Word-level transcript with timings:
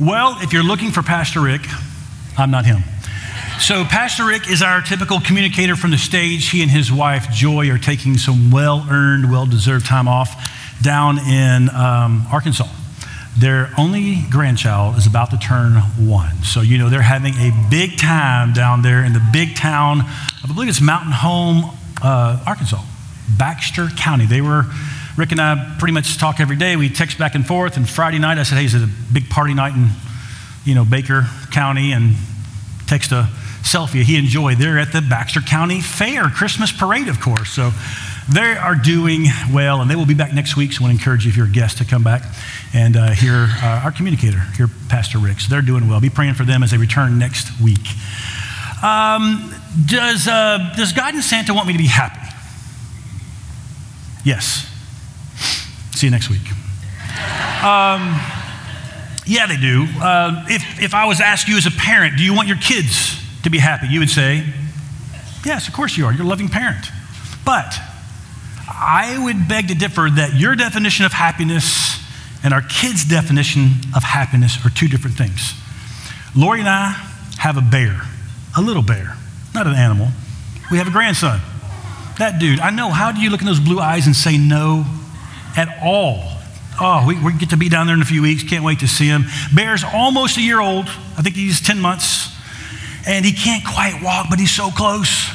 Well, 0.00 0.38
if 0.40 0.52
you're 0.52 0.64
looking 0.64 0.90
for 0.90 1.02
Pastor 1.02 1.40
Rick, 1.40 1.62
I'm 2.38 2.50
not 2.50 2.64
him. 2.64 2.82
So, 3.60 3.84
Pastor 3.84 4.24
Rick 4.24 4.50
is 4.50 4.62
our 4.62 4.80
typical 4.80 5.20
communicator 5.20 5.76
from 5.76 5.90
the 5.90 5.98
stage. 5.98 6.50
He 6.50 6.62
and 6.62 6.70
his 6.70 6.90
wife, 6.90 7.30
Joy, 7.30 7.70
are 7.70 7.78
taking 7.78 8.16
some 8.16 8.50
well 8.50 8.86
earned, 8.90 9.30
well 9.30 9.46
deserved 9.46 9.86
time 9.86 10.08
off 10.08 10.34
down 10.82 11.18
in 11.18 11.68
um, 11.70 12.26
Arkansas. 12.32 12.66
Their 13.38 13.70
only 13.78 14.24
grandchild 14.30 14.96
is 14.96 15.06
about 15.06 15.30
to 15.30 15.38
turn 15.38 15.74
one. 15.74 16.42
So, 16.42 16.60
you 16.60 16.78
know, 16.78 16.88
they're 16.88 17.02
having 17.02 17.34
a 17.34 17.52
big 17.70 17.98
time 17.98 18.52
down 18.52 18.82
there 18.82 19.04
in 19.04 19.12
the 19.12 19.22
big 19.32 19.56
town, 19.56 20.00
I 20.02 20.46
believe 20.52 20.68
it's 20.68 20.80
Mountain 20.80 21.12
Home, 21.12 21.70
uh, 22.02 22.42
Arkansas, 22.46 22.82
Baxter 23.38 23.88
County. 23.96 24.26
They 24.26 24.40
were, 24.40 24.64
Rick 25.16 25.32
and 25.32 25.40
I 25.40 25.76
pretty 25.78 25.92
much 25.92 26.16
talk 26.18 26.40
every 26.40 26.56
day. 26.56 26.76
We 26.76 26.88
text 26.88 27.18
back 27.18 27.34
and 27.34 27.46
forth. 27.46 27.76
And 27.76 27.88
Friday 27.88 28.18
night, 28.18 28.38
I 28.38 28.44
said, 28.44 28.58
hey, 28.58 28.64
is 28.64 28.74
it 28.74 28.82
a 28.82 28.90
big 29.12 29.28
party 29.28 29.54
night 29.54 29.74
in, 29.74 29.88
you 30.64 30.74
know, 30.74 30.84
Baker 30.84 31.26
County? 31.50 31.92
And 31.92 32.14
text 32.86 33.12
a 33.12 33.28
selfie 33.62 34.02
he 34.02 34.16
enjoyed. 34.16 34.58
They're 34.58 34.78
at 34.78 34.92
the 34.92 35.00
Baxter 35.00 35.40
County 35.40 35.80
Fair, 35.80 36.28
Christmas 36.28 36.72
parade, 36.72 37.08
of 37.08 37.20
course. 37.20 37.50
So 37.50 37.70
they 38.32 38.54
are 38.54 38.74
doing 38.74 39.26
well, 39.52 39.80
and 39.80 39.90
they 39.90 39.96
will 39.96 40.06
be 40.06 40.14
back 40.14 40.32
next 40.32 40.56
week. 40.56 40.72
So 40.72 40.82
I 40.82 40.88
want 40.88 40.98
to 40.98 41.00
encourage 41.00 41.24
you, 41.24 41.30
if 41.30 41.36
you're 41.36 41.46
a 41.46 41.50
guest, 41.50 41.78
to 41.78 41.84
come 41.84 42.02
back 42.02 42.22
and 42.72 42.96
uh, 42.96 43.10
hear 43.10 43.48
uh, 43.62 43.82
our 43.84 43.92
communicator, 43.92 44.40
hear 44.56 44.68
Pastor 44.88 45.18
Rick. 45.18 45.40
So 45.40 45.50
they're 45.50 45.62
doing 45.62 45.88
well. 45.88 46.00
Be 46.00 46.10
praying 46.10 46.34
for 46.34 46.44
them 46.44 46.62
as 46.62 46.70
they 46.70 46.78
return 46.78 47.18
next 47.18 47.60
week. 47.60 47.86
Um, 48.82 49.54
does, 49.86 50.26
uh, 50.26 50.72
does 50.76 50.92
God 50.92 51.14
and 51.14 51.22
Santa 51.22 51.54
want 51.54 51.66
me 51.66 51.72
to 51.74 51.78
be 51.78 51.86
happy? 51.86 52.20
Yes. 54.24 54.71
See 56.02 56.08
you 56.08 56.10
next 56.10 56.30
week. 56.30 56.50
Um, 57.62 58.18
yeah, 59.24 59.46
they 59.46 59.56
do. 59.56 59.86
Uh, 60.02 60.46
if, 60.48 60.82
if 60.82 60.94
I 60.94 61.06
was 61.06 61.18
to 61.18 61.24
ask 61.24 61.46
you 61.46 61.56
as 61.56 61.64
a 61.64 61.70
parent, 61.70 62.16
do 62.16 62.24
you 62.24 62.34
want 62.34 62.48
your 62.48 62.56
kids 62.56 63.22
to 63.44 63.50
be 63.50 63.58
happy? 63.58 63.86
You 63.86 64.00
would 64.00 64.10
say, 64.10 64.44
yes, 65.44 65.68
of 65.68 65.74
course 65.74 65.96
you 65.96 66.04
are. 66.06 66.12
You're 66.12 66.24
a 66.24 66.28
loving 66.28 66.48
parent. 66.48 66.86
But 67.46 67.72
I 68.66 69.16
would 69.22 69.46
beg 69.46 69.68
to 69.68 69.76
differ 69.76 70.10
that 70.10 70.34
your 70.34 70.56
definition 70.56 71.04
of 71.04 71.12
happiness 71.12 72.04
and 72.42 72.52
our 72.52 72.62
kids' 72.62 73.04
definition 73.04 73.70
of 73.94 74.02
happiness 74.02 74.58
are 74.66 74.70
two 74.70 74.88
different 74.88 75.16
things. 75.16 75.54
Lori 76.34 76.58
and 76.58 76.68
I 76.68 76.90
have 77.38 77.56
a 77.56 77.62
bear, 77.62 78.02
a 78.58 78.60
little 78.60 78.82
bear, 78.82 79.16
not 79.54 79.68
an 79.68 79.76
animal. 79.76 80.08
We 80.68 80.78
have 80.78 80.88
a 80.88 80.90
grandson. 80.90 81.40
That 82.18 82.40
dude, 82.40 82.58
I 82.58 82.70
know, 82.70 82.90
how 82.90 83.12
do 83.12 83.20
you 83.20 83.30
look 83.30 83.40
in 83.40 83.46
those 83.46 83.60
blue 83.60 83.78
eyes 83.78 84.06
and 84.06 84.16
say 84.16 84.36
no 84.36 84.84
at 85.56 85.68
all? 85.82 86.22
Oh, 86.80 87.04
we, 87.06 87.22
we 87.22 87.32
get 87.34 87.50
to 87.50 87.56
be 87.56 87.68
down 87.68 87.86
there 87.86 87.94
in 87.94 88.02
a 88.02 88.06
few 88.06 88.22
weeks. 88.22 88.42
Can't 88.42 88.64
wait 88.64 88.80
to 88.80 88.88
see 88.88 89.06
him. 89.06 89.24
Bear's 89.54 89.84
almost 89.84 90.38
a 90.38 90.40
year 90.40 90.60
old. 90.60 90.86
I 91.16 91.22
think 91.22 91.36
he's 91.36 91.60
10 91.60 91.80
months. 91.80 92.28
And 93.06 93.24
he 93.24 93.32
can't 93.32 93.64
quite 93.64 94.02
walk, 94.02 94.26
but 94.30 94.38
he's 94.38 94.54
so 94.54 94.70
close. 94.70 95.28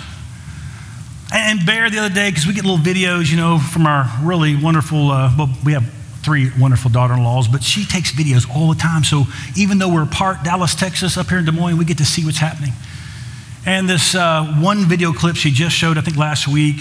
And 1.33 1.65
Bear 1.65 1.89
the 1.89 1.99
other 1.99 2.13
day, 2.13 2.29
because 2.29 2.47
we 2.47 2.53
get 2.53 2.63
little 2.63 2.77
videos, 2.77 3.29
you 3.29 3.37
know, 3.37 3.59
from 3.59 3.85
our 3.85 4.09
really 4.23 4.55
wonderful, 4.55 5.11
uh, 5.11 5.33
well, 5.37 5.49
we 5.65 5.73
have 5.73 5.83
three 6.23 6.51
wonderful 6.57 6.89
daughter 6.89 7.13
in 7.13 7.23
laws, 7.23 7.47
but 7.47 7.63
she 7.63 7.85
takes 7.85 8.11
videos 8.11 8.49
all 8.53 8.69
the 8.73 8.79
time. 8.79 9.03
So 9.03 9.23
even 9.55 9.77
though 9.77 9.93
we're 9.93 10.03
apart, 10.03 10.43
Dallas, 10.43 10.75
Texas, 10.75 11.17
up 11.17 11.27
here 11.27 11.37
in 11.37 11.45
Des 11.45 11.51
Moines, 11.51 11.77
we 11.77 11.85
get 11.85 11.97
to 11.99 12.05
see 12.05 12.25
what's 12.25 12.37
happening. 12.37 12.73
And 13.65 13.89
this 13.89 14.15
uh, 14.15 14.45
one 14.59 14.85
video 14.85 15.11
clip 15.11 15.35
she 15.35 15.51
just 15.51 15.75
showed, 15.75 15.97
I 15.97 16.01
think 16.01 16.15
last 16.15 16.47
week, 16.47 16.77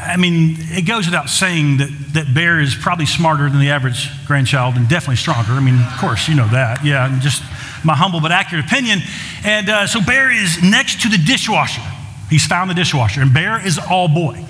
I 0.00 0.16
mean, 0.16 0.56
it 0.58 0.86
goes 0.86 1.06
without 1.06 1.28
saying 1.28 1.78
that, 1.78 1.90
that 2.14 2.32
Bear 2.32 2.60
is 2.60 2.74
probably 2.74 3.06
smarter 3.06 3.50
than 3.50 3.58
the 3.58 3.70
average 3.70 4.08
grandchild 4.26 4.76
and 4.76 4.88
definitely 4.88 5.16
stronger. 5.16 5.52
I 5.52 5.60
mean, 5.60 5.74
of 5.74 5.98
course, 5.98 6.28
you 6.28 6.36
know 6.36 6.46
that. 6.48 6.84
Yeah, 6.84 7.12
and 7.12 7.20
just 7.20 7.42
my 7.84 7.96
humble 7.96 8.20
but 8.20 8.30
accurate 8.30 8.64
opinion. 8.64 9.00
And 9.44 9.68
uh, 9.68 9.86
so 9.86 10.00
Bear 10.00 10.30
is 10.30 10.62
next 10.62 11.02
to 11.02 11.08
the 11.08 11.18
dishwasher. 11.18 11.82
He's 12.30 12.46
found 12.46 12.70
the 12.70 12.74
dishwasher, 12.74 13.22
and 13.22 13.34
Bear 13.34 13.64
is 13.64 13.78
all 13.78 14.06
boy. 14.06 14.44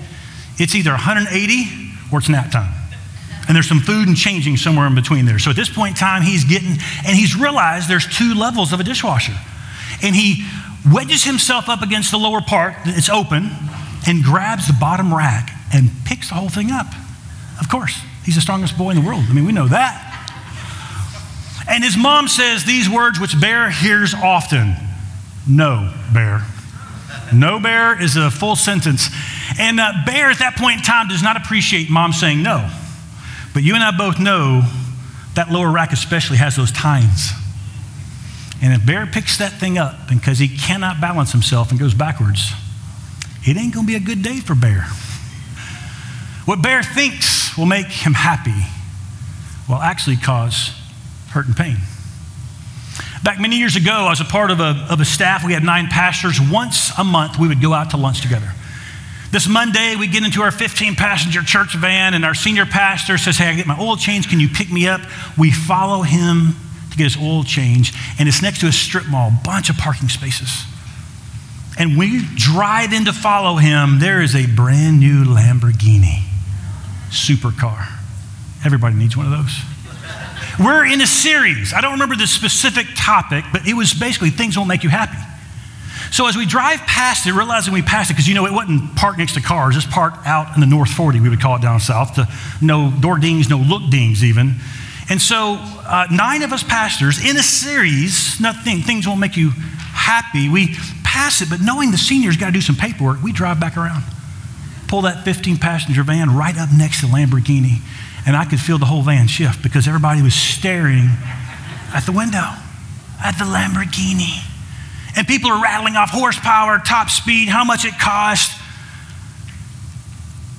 It's 0.57 0.75
either 0.75 0.91
180 0.91 1.91
or 2.11 2.19
it's 2.19 2.29
nap 2.29 2.51
time. 2.51 2.73
And 3.47 3.55
there's 3.55 3.67
some 3.67 3.79
food 3.79 4.07
and 4.07 4.15
changing 4.15 4.57
somewhere 4.57 4.85
in 4.85 4.93
between 4.93 5.25
there. 5.25 5.39
So 5.39 5.49
at 5.49 5.55
this 5.55 5.69
point 5.69 5.91
in 5.91 5.95
time, 5.95 6.21
he's 6.21 6.43
getting, 6.43 6.77
and 7.07 7.17
he's 7.17 7.35
realized 7.35 7.89
there's 7.89 8.05
two 8.05 8.35
levels 8.35 8.73
of 8.73 8.79
a 8.79 8.83
dishwasher. 8.83 9.33
And 10.03 10.15
he 10.15 10.45
wedges 10.93 11.23
himself 11.23 11.67
up 11.67 11.81
against 11.81 12.11
the 12.11 12.19
lower 12.19 12.41
part, 12.41 12.75
it's 12.85 13.09
open, 13.09 13.49
and 14.07 14.23
grabs 14.23 14.67
the 14.67 14.77
bottom 14.79 15.13
rack 15.13 15.51
and 15.73 15.89
picks 16.05 16.29
the 16.29 16.35
whole 16.35 16.49
thing 16.49 16.71
up. 16.71 16.87
Of 17.59 17.69
course, 17.69 18.01
he's 18.23 18.35
the 18.35 18.41
strongest 18.41 18.77
boy 18.77 18.91
in 18.91 18.97
the 18.97 19.05
world. 19.05 19.25
I 19.29 19.33
mean, 19.33 19.45
we 19.45 19.51
know 19.51 19.67
that. 19.67 20.05
And 21.69 21.83
his 21.83 21.95
mom 21.95 22.27
says 22.27 22.65
these 22.65 22.89
words, 22.89 23.19
which 23.19 23.39
Bear 23.39 23.69
hears 23.69 24.13
often 24.13 24.75
No, 25.47 25.93
Bear. 26.13 26.43
No, 27.33 27.59
Bear 27.59 28.01
is 28.01 28.15
a 28.15 28.31
full 28.31 28.55
sentence. 28.55 29.07
And 29.59 29.79
uh, 29.79 29.93
Bear 30.05 30.31
at 30.31 30.39
that 30.39 30.55
point 30.57 30.79
in 30.79 30.83
time 30.83 31.07
does 31.07 31.21
not 31.21 31.37
appreciate 31.37 31.89
mom 31.89 32.13
saying 32.13 32.41
no. 32.41 32.69
But 33.53 33.63
you 33.63 33.75
and 33.75 33.83
I 33.83 33.95
both 33.95 34.19
know 34.19 34.63
that 35.35 35.51
lower 35.51 35.71
rack, 35.71 35.91
especially, 35.91 36.37
has 36.37 36.55
those 36.55 36.71
tines. 36.71 37.31
And 38.61 38.73
if 38.73 38.85
Bear 38.85 39.05
picks 39.05 39.37
that 39.37 39.53
thing 39.53 39.77
up 39.77 40.07
because 40.07 40.39
he 40.39 40.47
cannot 40.47 40.99
balance 40.99 41.31
himself 41.31 41.71
and 41.71 41.79
goes 41.79 41.93
backwards, 41.93 42.51
it 43.45 43.57
ain't 43.57 43.73
going 43.73 43.85
to 43.85 43.91
be 43.91 43.95
a 43.95 43.99
good 43.99 44.21
day 44.21 44.39
for 44.39 44.55
Bear. 44.55 44.85
What 46.45 46.61
Bear 46.61 46.83
thinks 46.83 47.57
will 47.57 47.65
make 47.65 47.87
him 47.87 48.13
happy 48.13 48.65
will 49.67 49.81
actually 49.81 50.17
cause 50.17 50.71
hurt 51.29 51.45
and 51.45 51.55
pain. 51.55 51.77
Back 53.23 53.39
many 53.39 53.57
years 53.57 53.75
ago, 53.75 53.91
I 53.91 54.09
was 54.09 54.21
a 54.21 54.25
part 54.25 54.49
of 54.49 54.59
a, 54.59 54.87
of 54.89 54.99
a 54.99 55.05
staff. 55.05 55.45
We 55.45 55.53
had 55.53 55.63
nine 55.63 55.87
pastors. 55.87 56.39
Once 56.39 56.91
a 56.97 57.03
month, 57.03 57.37
we 57.37 57.47
would 57.47 57.61
go 57.61 57.73
out 57.73 57.91
to 57.91 57.97
lunch 57.97 58.21
together. 58.21 58.51
This 59.31 59.47
Monday, 59.47 59.95
we 59.95 60.07
get 60.07 60.23
into 60.23 60.41
our 60.41 60.51
15 60.51 60.95
passenger 60.95 61.43
church 61.43 61.75
van, 61.75 62.15
and 62.15 62.25
our 62.25 62.33
senior 62.33 62.65
pastor 62.65 63.17
says, 63.17 63.37
Hey, 63.37 63.49
I 63.49 63.55
get 63.55 63.67
my 63.67 63.79
oil 63.79 63.95
change. 63.95 64.27
Can 64.29 64.39
you 64.39 64.49
pick 64.49 64.71
me 64.71 64.87
up? 64.87 65.01
We 65.37 65.51
follow 65.51 66.01
him 66.01 66.55
to 66.89 66.97
get 66.97 67.03
his 67.03 67.17
oil 67.17 67.43
change, 67.43 67.93
and 68.17 68.27
it's 68.27 68.41
next 68.41 68.61
to 68.61 68.67
a 68.67 68.71
strip 68.71 69.05
mall, 69.07 69.31
bunch 69.43 69.69
of 69.69 69.77
parking 69.77 70.09
spaces. 70.09 70.63
And 71.79 71.97
we 71.97 72.21
drive 72.35 72.91
in 72.91 73.05
to 73.05 73.13
follow 73.13 73.55
him. 73.55 73.99
There 73.99 74.21
is 74.21 74.35
a 74.35 74.45
brand 74.45 74.99
new 74.99 75.23
Lamborghini 75.23 76.23
supercar. 77.09 77.87
Everybody 78.65 78.95
needs 78.95 79.15
one 79.15 79.25
of 79.25 79.31
those. 79.31 79.57
We're 80.59 80.85
in 80.85 80.99
a 80.99 81.07
series. 81.07 81.73
I 81.73 81.79
don't 81.79 81.93
remember 81.93 82.17
the 82.17 82.27
specific 82.27 82.85
topic, 82.97 83.45
but 83.53 83.65
it 83.65 83.73
was 83.73 83.93
basically 83.93 84.29
things 84.29 84.57
won't 84.57 84.67
make 84.67 84.83
you 84.83 84.89
happy. 84.89 85.17
So 86.11 86.27
as 86.27 86.35
we 86.35 86.45
drive 86.45 86.79
past 86.79 87.25
it, 87.27 87.33
realizing 87.33 87.73
we 87.73 87.81
passed 87.81 88.09
it, 88.09 88.15
because 88.15 88.27
you 88.27 88.35
know 88.35 88.45
it 88.45 88.51
wasn't 88.51 88.95
parked 88.97 89.19
next 89.19 89.35
to 89.35 89.41
cars, 89.41 89.77
it's 89.77 89.85
parked 89.85 90.25
out 90.27 90.53
in 90.55 90.59
the 90.59 90.67
North 90.67 90.89
40, 90.89 91.21
we 91.21 91.29
would 91.29 91.39
call 91.39 91.55
it 91.55 91.61
down 91.61 91.79
south, 91.79 92.15
to 92.15 92.27
no 92.61 92.91
door 92.99 93.19
dings, 93.19 93.49
no 93.49 93.57
look 93.57 93.89
dings 93.89 94.21
even. 94.23 94.55
And 95.09 95.21
so 95.21 95.57
uh, 95.59 96.07
nine 96.11 96.41
of 96.41 96.51
us 96.51 96.63
pastors 96.63 97.23
in 97.23 97.37
a 97.37 97.43
series, 97.43 98.39
nothing, 98.41 98.81
things 98.81 99.07
won't 99.07 99.19
make 99.19 99.37
you 99.37 99.51
happy. 99.51 100.49
We 100.49 100.75
pass 101.09 101.41
it, 101.41 101.49
but 101.49 101.59
knowing 101.59 101.89
the 101.89 101.97
seniors 101.97 102.37
got 102.37 102.47
to 102.47 102.51
do 102.51 102.61
some 102.61 102.75
paperwork, 102.75 103.23
we 103.23 103.31
drive 103.31 103.59
back 103.59 103.75
around. 103.75 104.03
Pull 104.87 105.01
that 105.01 105.25
15 105.25 105.57
passenger 105.57 106.03
van 106.03 106.35
right 106.35 106.55
up 106.55 106.69
next 106.71 107.01
to 107.01 107.07
the 107.07 107.11
Lamborghini, 107.11 107.81
and 108.27 108.37
I 108.37 108.45
could 108.45 108.59
feel 108.59 108.77
the 108.77 108.85
whole 108.85 109.01
van 109.01 109.27
shift 109.27 109.63
because 109.63 109.87
everybody 109.87 110.21
was 110.21 110.35
staring 110.35 111.09
at 111.93 112.03
the 112.05 112.11
window, 112.11 112.45
at 113.23 113.35
the 113.39 113.45
Lamborghini. 113.45 114.45
And 115.17 115.27
people 115.27 115.49
are 115.49 115.61
rattling 115.63 115.95
off 115.95 116.11
horsepower, 116.11 116.77
top 116.77 117.09
speed, 117.09 117.49
how 117.49 117.63
much 117.63 117.85
it 117.85 117.97
cost. 117.99 118.55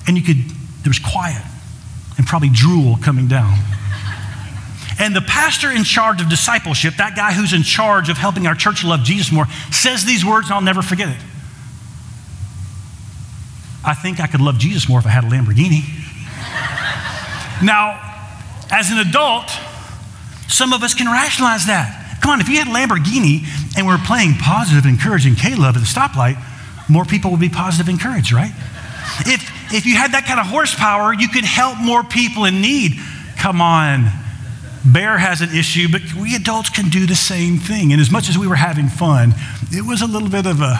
And 0.08 0.16
you 0.16 0.22
could, 0.24 0.38
there 0.82 0.90
was 0.90 0.98
quiet 0.98 1.42
and 2.18 2.26
probably 2.26 2.50
drool 2.52 2.98
coming 3.00 3.28
down. 3.28 3.56
And 5.00 5.16
the 5.16 5.22
pastor 5.22 5.70
in 5.70 5.82
charge 5.82 6.20
of 6.20 6.28
discipleship, 6.28 6.96
that 6.98 7.16
guy 7.16 7.32
who's 7.32 7.54
in 7.54 7.62
charge 7.62 8.10
of 8.10 8.18
helping 8.18 8.46
our 8.46 8.54
church 8.54 8.84
love 8.84 9.02
Jesus 9.02 9.32
more, 9.32 9.46
says 9.72 10.04
these 10.04 10.26
words, 10.26 10.48
and 10.48 10.54
I'll 10.54 10.60
never 10.60 10.82
forget 10.82 11.08
it. 11.08 11.16
I 13.82 13.94
think 13.94 14.20
I 14.20 14.26
could 14.26 14.42
love 14.42 14.58
Jesus 14.58 14.90
more 14.90 14.98
if 14.98 15.06
I 15.06 15.08
had 15.08 15.24
a 15.24 15.28
Lamborghini. 15.28 15.80
now, 17.64 17.96
as 18.70 18.90
an 18.90 18.98
adult, 18.98 19.50
some 20.48 20.74
of 20.74 20.82
us 20.82 20.92
can 20.92 21.06
rationalize 21.06 21.66
that. 21.66 22.18
Come 22.20 22.32
on, 22.32 22.40
if 22.42 22.50
you 22.50 22.58
had 22.58 22.68
a 22.68 22.70
Lamborghini 22.70 23.46
and 23.78 23.86
we're 23.86 23.96
playing 24.04 24.34
positive, 24.34 24.84
encouraging 24.84 25.34
K 25.34 25.54
love 25.54 25.76
at 25.76 25.80
the 25.80 25.88
stoplight, 25.88 26.36
more 26.90 27.06
people 27.06 27.30
would 27.30 27.40
be 27.40 27.48
positive, 27.48 27.88
encouraged, 27.88 28.32
right? 28.32 28.52
If, 29.20 29.72
if 29.72 29.86
you 29.86 29.96
had 29.96 30.12
that 30.12 30.26
kind 30.26 30.38
of 30.38 30.44
horsepower, 30.44 31.14
you 31.14 31.28
could 31.28 31.46
help 31.46 31.78
more 31.78 32.04
people 32.04 32.44
in 32.44 32.60
need. 32.60 33.00
Come 33.38 33.62
on. 33.62 34.19
Bear 34.84 35.18
has 35.18 35.42
an 35.42 35.50
issue, 35.54 35.88
but 35.90 36.00
we 36.14 36.34
adults 36.34 36.70
can 36.70 36.88
do 36.88 37.06
the 37.06 37.14
same 37.14 37.58
thing. 37.58 37.92
And 37.92 38.00
as 38.00 38.10
much 38.10 38.28
as 38.28 38.38
we 38.38 38.46
were 38.46 38.56
having 38.56 38.88
fun, 38.88 39.34
it 39.70 39.84
was 39.84 40.00
a 40.00 40.06
little 40.06 40.30
bit 40.30 40.46
of 40.46 40.60
a 40.60 40.76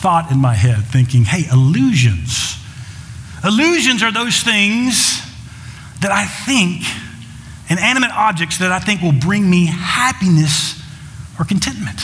thought 0.00 0.30
in 0.30 0.38
my 0.38 0.54
head 0.54 0.84
thinking, 0.86 1.24
hey, 1.24 1.48
illusions. 1.50 2.56
Illusions 3.44 4.02
are 4.02 4.12
those 4.12 4.40
things 4.40 5.20
that 6.00 6.10
I 6.12 6.26
think 6.26 6.82
inanimate 7.70 8.10
objects 8.10 8.58
that 8.58 8.72
I 8.72 8.78
think 8.78 9.00
will 9.00 9.12
bring 9.12 9.48
me 9.48 9.66
happiness 9.66 10.80
or 11.38 11.44
contentment. 11.44 12.00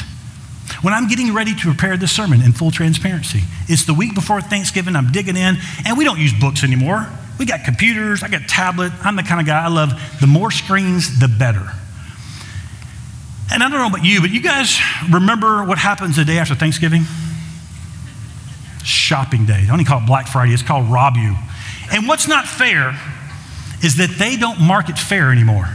When 0.83 0.95
I'm 0.95 1.09
getting 1.09 1.35
ready 1.35 1.55
to 1.55 1.61
prepare 1.61 1.97
this 1.97 2.13
sermon 2.13 2.43
in 2.43 2.53
full 2.53 2.71
transparency, 2.71 3.43
it's 3.69 3.85
the 3.85 3.95
week 3.95 4.15
before 4.15 4.41
Thanksgiving, 4.41 4.95
I'm 4.95 5.11
digging 5.11 5.37
in, 5.37 5.57
and 5.85 5.99
we 5.99 6.05
don't 6.05 6.19
use 6.19 6.33
books 6.33 6.63
anymore. 6.65 7.09
We 7.39 7.47
got 7.47 7.65
computers, 7.65 8.23
I 8.23 8.29
got 8.29 8.49
tablet. 8.49 8.93
I'm 9.05 9.17
the 9.17 9.23
kind 9.23 9.41
of 9.41 9.47
guy 9.47 9.65
I 9.65 9.69
love 9.69 9.93
the 10.21 10.27
more 10.27 10.51
screens, 10.51 11.19
the 11.21 11.29
better. 11.29 11.71
And 13.53 13.63
I 13.63 13.69
don't 13.69 13.79
know 13.79 13.87
about 13.87 14.05
you, 14.05 14.21
but 14.21 14.31
you 14.31 14.41
guys 14.41 14.81
remember 15.11 15.65
what 15.65 15.79
happens 15.79 16.17
the 16.17 16.25
day 16.25 16.39
after 16.39 16.55
Thanksgiving? 16.55 17.05
Shopping 18.83 19.47
day. 19.47 19.61
They 19.61 19.67
don't 19.67 19.81
even 19.81 19.87
call 19.87 20.03
it 20.03 20.07
Black 20.07 20.27
Friday, 20.27 20.53
it's 20.53 20.63
called 20.63 20.91
Rob 20.91 21.17
You. 21.17 21.37
And 21.93 22.09
what's 22.09 22.27
not 22.27 22.47
fair 22.47 22.99
is 23.83 23.97
that 23.97 24.17
they 24.19 24.37
don't 24.37 24.61
market 24.61 24.99
fair 24.99 25.31
anymore. 25.31 25.69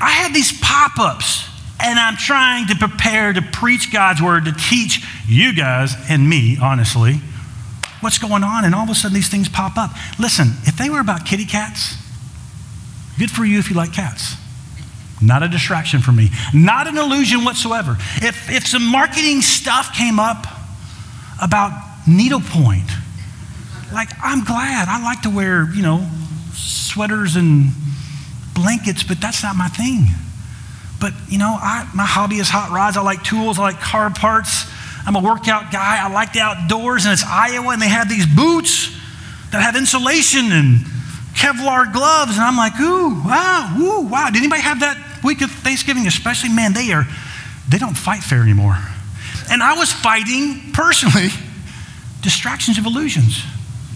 I 0.00 0.10
have 0.10 0.32
these 0.32 0.58
pop 0.60 0.98
ups, 0.98 1.48
and 1.80 1.98
I'm 1.98 2.16
trying 2.16 2.66
to 2.68 2.74
prepare 2.74 3.32
to 3.32 3.42
preach 3.42 3.92
God's 3.92 4.22
word, 4.22 4.46
to 4.46 4.52
teach 4.52 5.04
you 5.28 5.54
guys 5.54 5.94
and 6.08 6.28
me, 6.28 6.58
honestly, 6.60 7.20
what's 8.04 8.18
going 8.18 8.44
on. 8.44 8.64
And 8.64 8.74
all 8.74 8.84
of 8.84 8.90
a 8.90 8.94
sudden, 8.94 9.14
these 9.14 9.28
things 9.28 9.48
pop 9.48 9.76
up. 9.76 9.90
Listen, 10.20 10.52
if 10.62 10.76
they 10.76 10.88
were 10.88 11.00
about 11.00 11.26
kitty 11.26 11.44
cats, 11.44 11.96
good 13.18 13.30
for 13.30 13.44
you 13.44 13.58
if 13.58 13.68
you 13.68 13.74
like 13.74 13.92
cats. 13.92 14.36
Not 15.20 15.42
a 15.42 15.48
distraction 15.48 16.00
for 16.00 16.12
me, 16.12 16.30
not 16.52 16.86
an 16.86 16.98
illusion 16.98 17.44
whatsoever. 17.44 17.96
If, 18.16 18.50
if 18.50 18.66
some 18.66 18.84
marketing 18.84 19.40
stuff 19.40 19.94
came 19.94 20.20
up 20.20 20.46
about 21.42 21.72
needlepoint, 22.06 22.90
like 23.92 24.10
I'm 24.22 24.44
glad. 24.44 24.88
I 24.88 25.02
like 25.02 25.22
to 25.22 25.30
wear, 25.30 25.72
you 25.72 25.82
know, 25.82 26.06
sweaters 26.52 27.36
and 27.36 27.70
blankets, 28.54 29.02
but 29.02 29.20
that's 29.20 29.42
not 29.42 29.56
my 29.56 29.68
thing. 29.68 30.06
But, 31.00 31.12
you 31.28 31.38
know, 31.38 31.56
I, 31.60 31.88
my 31.94 32.04
hobby 32.04 32.36
is 32.36 32.48
hot 32.48 32.70
rods. 32.70 32.96
I 32.96 33.02
like 33.02 33.22
tools. 33.22 33.58
I 33.58 33.62
like 33.62 33.80
car 33.80 34.10
parts. 34.10 34.66
I'm 35.06 35.16
a 35.16 35.20
workout 35.20 35.70
guy. 35.70 35.98
I 36.02 36.12
like 36.12 36.32
the 36.32 36.40
outdoors, 36.40 37.04
and 37.04 37.12
it's 37.12 37.24
Iowa, 37.24 37.72
and 37.72 37.82
they 37.82 37.88
have 37.88 38.08
these 38.08 38.26
boots 38.26 38.88
that 39.52 39.62
have 39.62 39.76
insulation 39.76 40.50
and 40.52 40.80
Kevlar 41.34 41.92
gloves. 41.92 42.36
And 42.36 42.42
I'm 42.42 42.56
like, 42.56 42.78
ooh, 42.80 43.22
wow, 43.22 43.76
ooh, 43.78 44.00
wow. 44.08 44.30
Did 44.30 44.38
anybody 44.38 44.62
have 44.62 44.80
that 44.80 44.96
week 45.22 45.42
of 45.42 45.50
Thanksgiving, 45.50 46.06
especially? 46.06 46.50
Man, 46.50 46.72
they 46.72 46.92
are, 46.92 47.06
they 47.68 47.78
don't 47.78 47.96
fight 47.96 48.22
fair 48.22 48.42
anymore. 48.42 48.78
And 49.50 49.62
I 49.62 49.76
was 49.76 49.92
fighting 49.92 50.72
personally 50.72 51.28
distractions 52.22 52.78
of 52.78 52.86
illusions. 52.86 53.42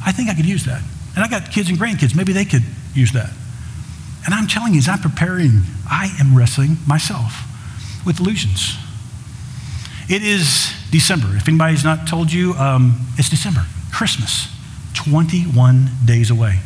I 0.05 0.12
think 0.12 0.28
I 0.28 0.34
could 0.34 0.46
use 0.46 0.64
that. 0.66 0.82
And 1.16 1.25
I 1.25 1.28
got 1.28 1.50
kids 1.50 1.70
and 1.70 1.78
grandkids. 1.78 2.14
Maybe 2.14 2.32
they 2.32 2.44
could 2.44 2.62
use 2.94 3.12
that. 3.12 3.31
And 4.26 4.34
I'm 4.34 4.46
telling 4.46 4.75
you, 4.75 4.78
as 4.78 4.88
I'm 4.88 4.99
preparing, 4.99 5.62
I 5.90 6.14
am 6.20 6.37
wrestling 6.37 6.76
myself 6.87 7.32
with 8.05 8.20
illusions. 8.20 8.76
It 10.08 10.22
is 10.22 10.72
December. 10.90 11.29
If 11.37 11.49
anybody's 11.49 11.85
not 11.85 12.08
told 12.08 12.32
you, 12.32 12.55
um, 12.55 13.06
it's 13.17 13.29
December, 13.29 13.64
Christmas, 13.93 14.49
21 14.94 15.88
days 16.05 16.31
away. 16.31 16.61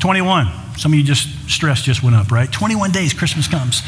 21. 0.00 0.46
Some 0.76 0.92
of 0.92 0.98
you 0.98 1.04
just 1.04 1.50
stress 1.50 1.82
just 1.82 2.04
went 2.04 2.14
up, 2.14 2.30
right? 2.30 2.50
21 2.50 2.92
days, 2.92 3.12
Christmas 3.12 3.48
comes. 3.48 3.82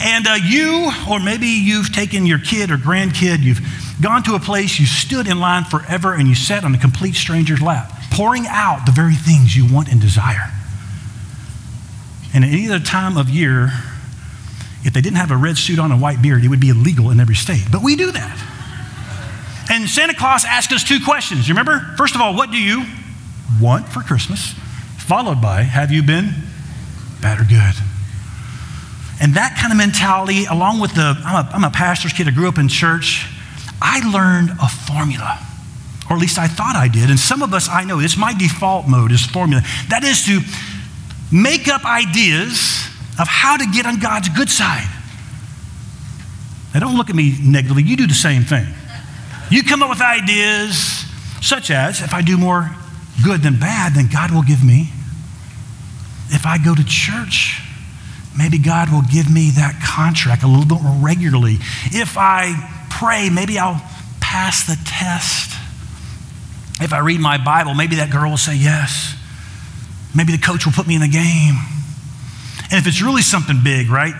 And 0.00 0.26
uh, 0.26 0.38
you, 0.42 0.90
or 1.10 1.20
maybe 1.20 1.46
you've 1.46 1.92
taken 1.92 2.24
your 2.24 2.38
kid 2.38 2.70
or 2.70 2.76
grandkid, 2.76 3.40
you've 3.42 3.60
gone 4.00 4.22
to 4.22 4.34
a 4.34 4.40
place, 4.40 4.80
you 4.80 4.86
stood 4.86 5.28
in 5.28 5.38
line 5.38 5.64
forever, 5.64 6.14
and 6.14 6.26
you 6.26 6.34
sat 6.34 6.64
on 6.64 6.74
a 6.74 6.78
complete 6.78 7.14
stranger's 7.14 7.60
lap, 7.60 7.92
pouring 8.10 8.46
out 8.48 8.86
the 8.86 8.92
very 8.92 9.14
things 9.14 9.54
you 9.54 9.72
want 9.72 9.90
and 9.92 10.00
desire. 10.00 10.50
And 12.32 12.44
at 12.44 12.50
any 12.50 12.68
other 12.68 12.82
time 12.82 13.18
of 13.18 13.28
year, 13.28 13.70
if 14.82 14.94
they 14.94 15.02
didn't 15.02 15.18
have 15.18 15.30
a 15.30 15.36
red 15.36 15.58
suit 15.58 15.78
on 15.78 15.92
and 15.92 16.00
white 16.00 16.22
beard, 16.22 16.42
it 16.42 16.48
would 16.48 16.60
be 16.60 16.70
illegal 16.70 17.10
in 17.10 17.20
every 17.20 17.34
state. 17.34 17.64
But 17.70 17.82
we 17.82 17.96
do 17.96 18.12
that. 18.12 18.59
And 19.70 19.88
Santa 19.88 20.14
Claus 20.14 20.44
asked 20.44 20.72
us 20.72 20.82
two 20.82 20.98
questions. 21.04 21.48
You 21.48 21.54
remember? 21.54 21.94
First 21.96 22.16
of 22.16 22.20
all, 22.20 22.34
what 22.34 22.50
do 22.50 22.58
you 22.58 22.84
want 23.60 23.88
for 23.88 24.00
Christmas? 24.00 24.52
Followed 24.98 25.40
by, 25.40 25.62
have 25.62 25.92
you 25.92 26.02
been 26.02 26.34
bad 27.22 27.40
or 27.40 27.44
good? 27.44 27.74
And 29.22 29.34
that 29.34 29.56
kind 29.60 29.72
of 29.72 29.78
mentality, 29.78 30.44
along 30.46 30.80
with 30.80 30.94
the, 30.94 31.14
I'm 31.24 31.46
a, 31.46 31.50
I'm 31.52 31.64
a 31.64 31.70
pastor's 31.70 32.12
kid, 32.12 32.26
I 32.26 32.32
grew 32.32 32.48
up 32.48 32.58
in 32.58 32.68
church, 32.68 33.28
I 33.80 34.00
learned 34.10 34.50
a 34.60 34.68
formula. 34.68 35.38
Or 36.08 36.16
at 36.16 36.20
least 36.20 36.36
I 36.38 36.48
thought 36.48 36.74
I 36.74 36.88
did. 36.88 37.08
And 37.08 37.18
some 37.18 37.40
of 37.40 37.54
us, 37.54 37.68
I 37.68 37.84
know, 37.84 38.00
it's 38.00 38.16
my 38.16 38.34
default 38.34 38.88
mode 38.88 39.12
is 39.12 39.24
formula. 39.24 39.62
That 39.88 40.02
is 40.02 40.24
to 40.26 40.40
make 41.30 41.68
up 41.68 41.84
ideas 41.84 42.88
of 43.20 43.28
how 43.28 43.56
to 43.56 43.66
get 43.72 43.86
on 43.86 44.00
God's 44.00 44.28
good 44.30 44.50
side. 44.50 44.88
Now, 46.74 46.80
don't 46.80 46.96
look 46.96 47.08
at 47.08 47.14
me 47.14 47.36
negatively. 47.40 47.84
You 47.84 47.96
do 47.96 48.08
the 48.08 48.14
same 48.14 48.42
thing. 48.42 48.66
You 49.50 49.64
come 49.64 49.82
up 49.82 49.90
with 49.90 50.00
ideas 50.00 51.04
such 51.42 51.70
as 51.70 52.00
if 52.00 52.14
I 52.14 52.22
do 52.22 52.38
more 52.38 52.70
good 53.24 53.42
than 53.42 53.58
bad, 53.58 53.94
then 53.94 54.08
God 54.12 54.30
will 54.30 54.42
give 54.42 54.64
me. 54.64 54.90
If 56.28 56.46
I 56.46 56.58
go 56.58 56.74
to 56.74 56.84
church, 56.84 57.60
maybe 58.38 58.58
God 58.58 58.90
will 58.90 59.02
give 59.02 59.30
me 59.30 59.50
that 59.56 59.82
contract 59.84 60.44
a 60.44 60.46
little 60.46 60.66
bit 60.66 60.80
more 60.82 60.96
regularly. 61.04 61.58
If 61.86 62.16
I 62.16 62.54
pray, 62.90 63.28
maybe 63.28 63.58
I'll 63.58 63.82
pass 64.20 64.64
the 64.66 64.78
test. 64.86 65.50
If 66.80 66.92
I 66.92 67.00
read 67.00 67.20
my 67.20 67.36
Bible, 67.36 67.74
maybe 67.74 67.96
that 67.96 68.10
girl 68.10 68.30
will 68.30 68.36
say 68.36 68.56
yes. 68.56 69.16
Maybe 70.14 70.32
the 70.32 70.38
coach 70.38 70.64
will 70.64 70.72
put 70.72 70.86
me 70.86 70.94
in 70.94 71.00
the 71.00 71.08
game. 71.08 71.56
And 72.70 72.78
if 72.78 72.86
it's 72.86 73.02
really 73.02 73.22
something 73.22 73.60
big, 73.64 73.90
right? 73.90 74.14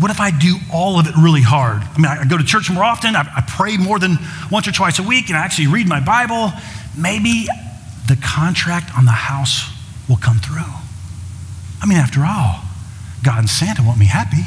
What 0.00 0.10
if 0.10 0.20
I 0.20 0.30
do 0.30 0.56
all 0.72 0.98
of 0.98 1.06
it 1.06 1.14
really 1.16 1.42
hard? 1.42 1.82
I 1.82 1.96
mean, 1.96 2.06
I 2.06 2.24
go 2.24 2.38
to 2.38 2.44
church 2.44 2.70
more 2.70 2.82
often, 2.82 3.14
I, 3.14 3.20
I 3.20 3.44
pray 3.46 3.76
more 3.76 3.98
than 3.98 4.18
once 4.50 4.66
or 4.66 4.72
twice 4.72 4.98
a 4.98 5.02
week, 5.02 5.28
and 5.28 5.36
I 5.36 5.44
actually 5.44 5.66
read 5.66 5.86
my 5.86 6.00
Bible. 6.00 6.52
Maybe 6.96 7.46
the 8.08 8.16
contract 8.16 8.96
on 8.96 9.04
the 9.04 9.10
house 9.10 9.70
will 10.08 10.16
come 10.16 10.38
through. 10.38 10.72
I 11.82 11.86
mean, 11.86 11.98
after 11.98 12.20
all, 12.24 12.62
God 13.22 13.40
and 13.40 13.50
Santa 13.50 13.82
want 13.82 13.98
me 13.98 14.06
happy. 14.06 14.44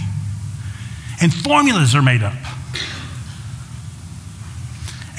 And 1.22 1.34
formulas 1.34 1.96
are 1.96 2.02
made 2.02 2.24
up. 2.24 2.34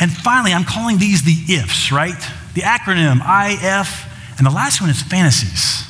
And 0.00 0.12
finally, 0.12 0.52
I'm 0.52 0.64
calling 0.64 0.98
these 0.98 1.22
the 1.22 1.54
ifs, 1.54 1.90
right? 1.90 2.18
The 2.54 2.62
acronym 2.62 3.20
IF, 3.20 4.06
and 4.38 4.46
the 4.46 4.50
last 4.50 4.80
one 4.80 4.90
is 4.90 5.02
fantasies. 5.02 5.84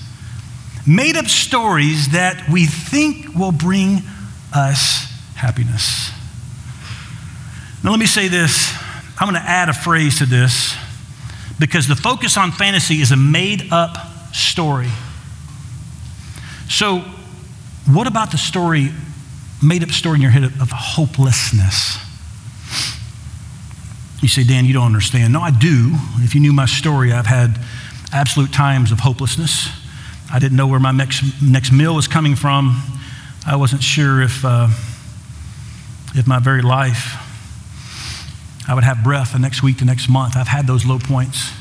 Made 0.86 1.16
up 1.16 1.26
stories 1.26 2.10
that 2.10 2.48
we 2.48 2.66
think 2.66 3.34
will 3.34 3.50
bring 3.50 4.02
us 4.56 5.04
happiness. 5.34 6.10
Now, 7.84 7.90
let 7.90 8.00
me 8.00 8.06
say 8.06 8.28
this. 8.28 8.72
I'm 9.18 9.30
going 9.30 9.40
to 9.40 9.48
add 9.48 9.68
a 9.68 9.72
phrase 9.72 10.18
to 10.18 10.26
this 10.26 10.74
because 11.58 11.88
the 11.88 11.96
focus 11.96 12.36
on 12.36 12.52
fantasy 12.52 12.96
is 12.96 13.12
a 13.12 13.16
made 13.16 13.72
up 13.72 13.96
story. 14.34 14.88
So, 16.68 16.98
what 17.86 18.06
about 18.06 18.32
the 18.32 18.38
story, 18.38 18.90
made 19.62 19.82
up 19.82 19.90
story 19.90 20.16
in 20.16 20.22
your 20.22 20.32
head 20.32 20.44
of, 20.44 20.70
hopelessness? 20.72 21.98
You 24.20 24.28
say, 24.28 24.42
Dan, 24.42 24.64
you 24.64 24.72
don't 24.72 24.86
understand. 24.86 25.32
No, 25.32 25.40
I 25.40 25.50
do. 25.50 25.92
If 26.16 26.34
you 26.34 26.40
knew 26.40 26.52
my 26.52 26.66
story, 26.66 27.12
I've 27.12 27.26
had 27.26 27.60
absolute 28.12 28.52
times 28.52 28.90
of 28.90 29.00
hopelessness. 29.00 29.68
I 30.32 30.38
didn't 30.40 30.56
know 30.56 30.66
where 30.66 30.80
my 30.80 30.90
next, 30.90 31.22
next 31.40 31.70
meal 31.70 31.94
was 31.94 32.08
coming 32.08 32.34
from. 32.34 32.82
I 33.46 33.56
wasn't 33.56 33.82
sure 33.82 34.22
if, 34.22 34.44
uh, 34.44 34.68
if 36.14 36.26
my 36.26 36.40
very 36.40 36.62
life 36.62 37.22
I 38.68 38.74
would 38.74 38.84
have 38.84 39.04
breath 39.04 39.32
the 39.32 39.38
next 39.38 39.62
week, 39.62 39.78
the 39.78 39.84
next 39.84 40.08
month. 40.08 40.36
I've 40.36 40.48
had 40.48 40.66
those 40.66 40.84
low 40.84 40.98
points. 40.98 41.52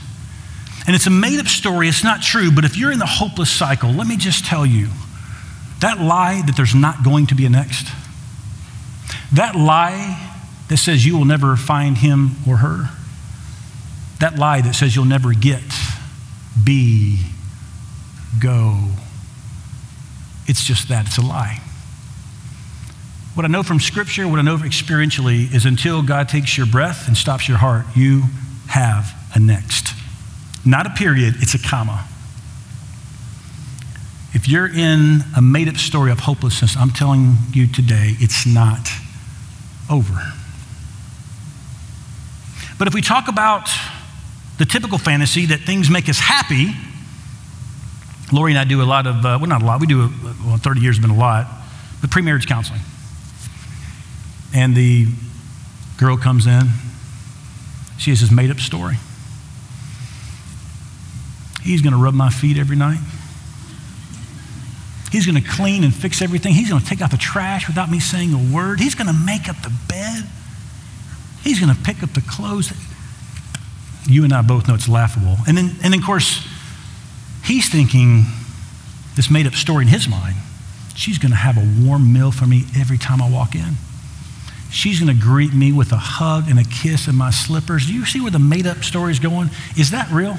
And 0.87 0.95
it's 0.95 1.07
a 1.07 1.11
made 1.11 1.39
up 1.39 1.47
story. 1.47 1.87
It's 1.87 2.03
not 2.03 2.21
true. 2.21 2.51
But 2.51 2.65
if 2.65 2.77
you're 2.77 2.91
in 2.91 2.99
the 2.99 3.05
hopeless 3.05 3.51
cycle, 3.51 3.91
let 3.91 4.07
me 4.07 4.17
just 4.17 4.45
tell 4.45 4.65
you 4.65 4.89
that 5.81 5.99
lie 5.99 6.41
that 6.45 6.55
there's 6.55 6.73
not 6.73 7.03
going 7.03 7.27
to 7.27 7.35
be 7.35 7.45
a 7.45 7.49
next, 7.49 7.87
that 9.33 9.55
lie 9.55 10.31
that 10.69 10.77
says 10.77 11.05
you 11.05 11.15
will 11.15 11.25
never 11.25 11.55
find 11.55 11.97
him 11.97 12.31
or 12.47 12.57
her, 12.57 12.89
that 14.19 14.39
lie 14.39 14.61
that 14.61 14.73
says 14.73 14.95
you'll 14.95 15.05
never 15.05 15.33
get, 15.33 15.61
be, 16.63 17.19
go, 18.41 18.79
it's 20.47 20.63
just 20.63 20.89
that. 20.89 21.07
It's 21.07 21.17
a 21.17 21.21
lie. 21.21 21.61
What 23.35 23.43
I 23.43 23.49
know 23.49 23.63
from 23.63 23.81
Scripture, 23.81 24.25
what 24.29 24.39
I 24.39 24.43
know 24.43 24.55
experientially, 24.55 25.53
is 25.53 25.65
until 25.65 26.01
God 26.01 26.29
takes 26.29 26.57
your 26.57 26.65
breath 26.65 27.09
and 27.09 27.17
stops 27.17 27.49
your 27.49 27.57
heart, 27.57 27.85
you 27.93 28.23
have 28.67 29.13
a 29.35 29.39
next. 29.39 29.93
Not 30.65 30.87
a 30.87 30.91
period, 30.91 31.35
it's 31.39 31.53
a 31.53 31.59
comma. 31.59 32.07
If 34.33 34.47
you're 34.47 34.73
in 34.73 35.19
a 35.35 35.41
made 35.41 35.67
up 35.67 35.75
story 35.75 36.11
of 36.11 36.19
hopelessness, 36.19 36.77
I'm 36.77 36.91
telling 36.91 37.35
you 37.51 37.67
today, 37.67 38.15
it's 38.19 38.45
not 38.45 38.87
over. 39.91 40.31
But 42.79 42.87
if 42.87 42.93
we 42.93 43.01
talk 43.01 43.27
about 43.27 43.69
the 44.59 44.65
typical 44.65 44.97
fantasy 44.97 45.47
that 45.47 45.59
things 45.59 45.89
make 45.89 46.07
us 46.07 46.19
happy, 46.19 46.73
Lori 48.31 48.53
and 48.53 48.59
I 48.59 48.63
do 48.63 48.81
a 48.81 48.87
lot 48.87 49.07
of, 49.07 49.17
uh, 49.17 49.37
well, 49.41 49.47
not 49.47 49.61
a 49.61 49.65
lot, 49.65 49.81
we 49.81 49.87
do, 49.87 50.03
a, 50.03 50.11
well, 50.45 50.57
30 50.57 50.79
years 50.79 50.95
has 50.95 51.05
been 51.05 51.15
a 51.15 51.19
lot, 51.19 51.47
but 51.99 52.09
pre-marriage 52.09 52.47
counseling. 52.47 52.79
And 54.55 54.73
the 54.73 55.05
girl 55.97 56.15
comes 56.15 56.47
in, 56.47 56.69
she 57.97 58.11
has 58.11 58.21
this 58.21 58.31
made 58.31 58.49
up 58.49 58.59
story. 58.59 58.95
He's 61.61 61.81
going 61.81 61.91
to 61.91 61.99
rub 61.99 62.13
my 62.13 62.29
feet 62.29 62.57
every 62.57 62.77
night. 62.77 62.99
He's 65.11 65.25
going 65.25 65.41
to 65.41 65.47
clean 65.47 65.83
and 65.83 65.93
fix 65.93 66.21
everything. 66.21 66.53
He's 66.53 66.69
going 66.69 66.81
to 66.81 66.87
take 66.87 67.01
out 67.01 67.11
the 67.11 67.17
trash 67.17 67.67
without 67.67 67.91
me 67.91 67.99
saying 67.99 68.33
a 68.33 68.53
word. 68.53 68.79
He's 68.79 68.95
going 68.95 69.07
to 69.07 69.13
make 69.13 69.49
up 69.49 69.61
the 69.61 69.73
bed. 69.89 70.23
He's 71.43 71.59
going 71.59 71.75
to 71.75 71.81
pick 71.83 72.01
up 72.01 72.13
the 72.13 72.21
clothes. 72.21 72.71
You 74.07 74.23
and 74.23 74.31
I 74.31 74.41
both 74.41 74.67
know 74.67 74.75
it's 74.75 74.87
laughable. 74.87 75.35
And 75.47 75.57
then, 75.57 75.75
and 75.83 75.93
of 75.93 76.01
course, 76.03 76.47
he's 77.43 77.69
thinking 77.69 78.23
this 79.15 79.29
made 79.29 79.47
up 79.47 79.53
story 79.53 79.83
in 79.83 79.89
his 79.89 80.07
mind. 80.07 80.35
She's 80.95 81.17
going 81.17 81.31
to 81.31 81.37
have 81.37 81.57
a 81.57 81.85
warm 81.85 82.13
meal 82.13 82.31
for 82.31 82.45
me 82.45 82.63
every 82.77 82.97
time 82.97 83.21
I 83.21 83.29
walk 83.29 83.53
in. 83.55 83.75
She's 84.75 84.99
going 84.99 85.15
to 85.15 85.23
greet 85.23 85.53
me 85.53 85.71
with 85.71 85.93
a 85.93 85.97
hug 85.97 86.49
and 86.49 86.59
a 86.59 86.63
kiss 86.65 87.07
and 87.07 87.17
my 87.17 87.29
slippers. 87.31 87.87
Do 87.87 87.93
you 87.93 88.05
see 88.05 88.19
where 88.19 88.29
the 88.29 88.39
made 88.39 88.67
up 88.67 88.83
story 88.83 89.13
is 89.13 89.19
going? 89.19 89.49
Is 89.77 89.91
that 89.91 90.11
real? 90.11 90.37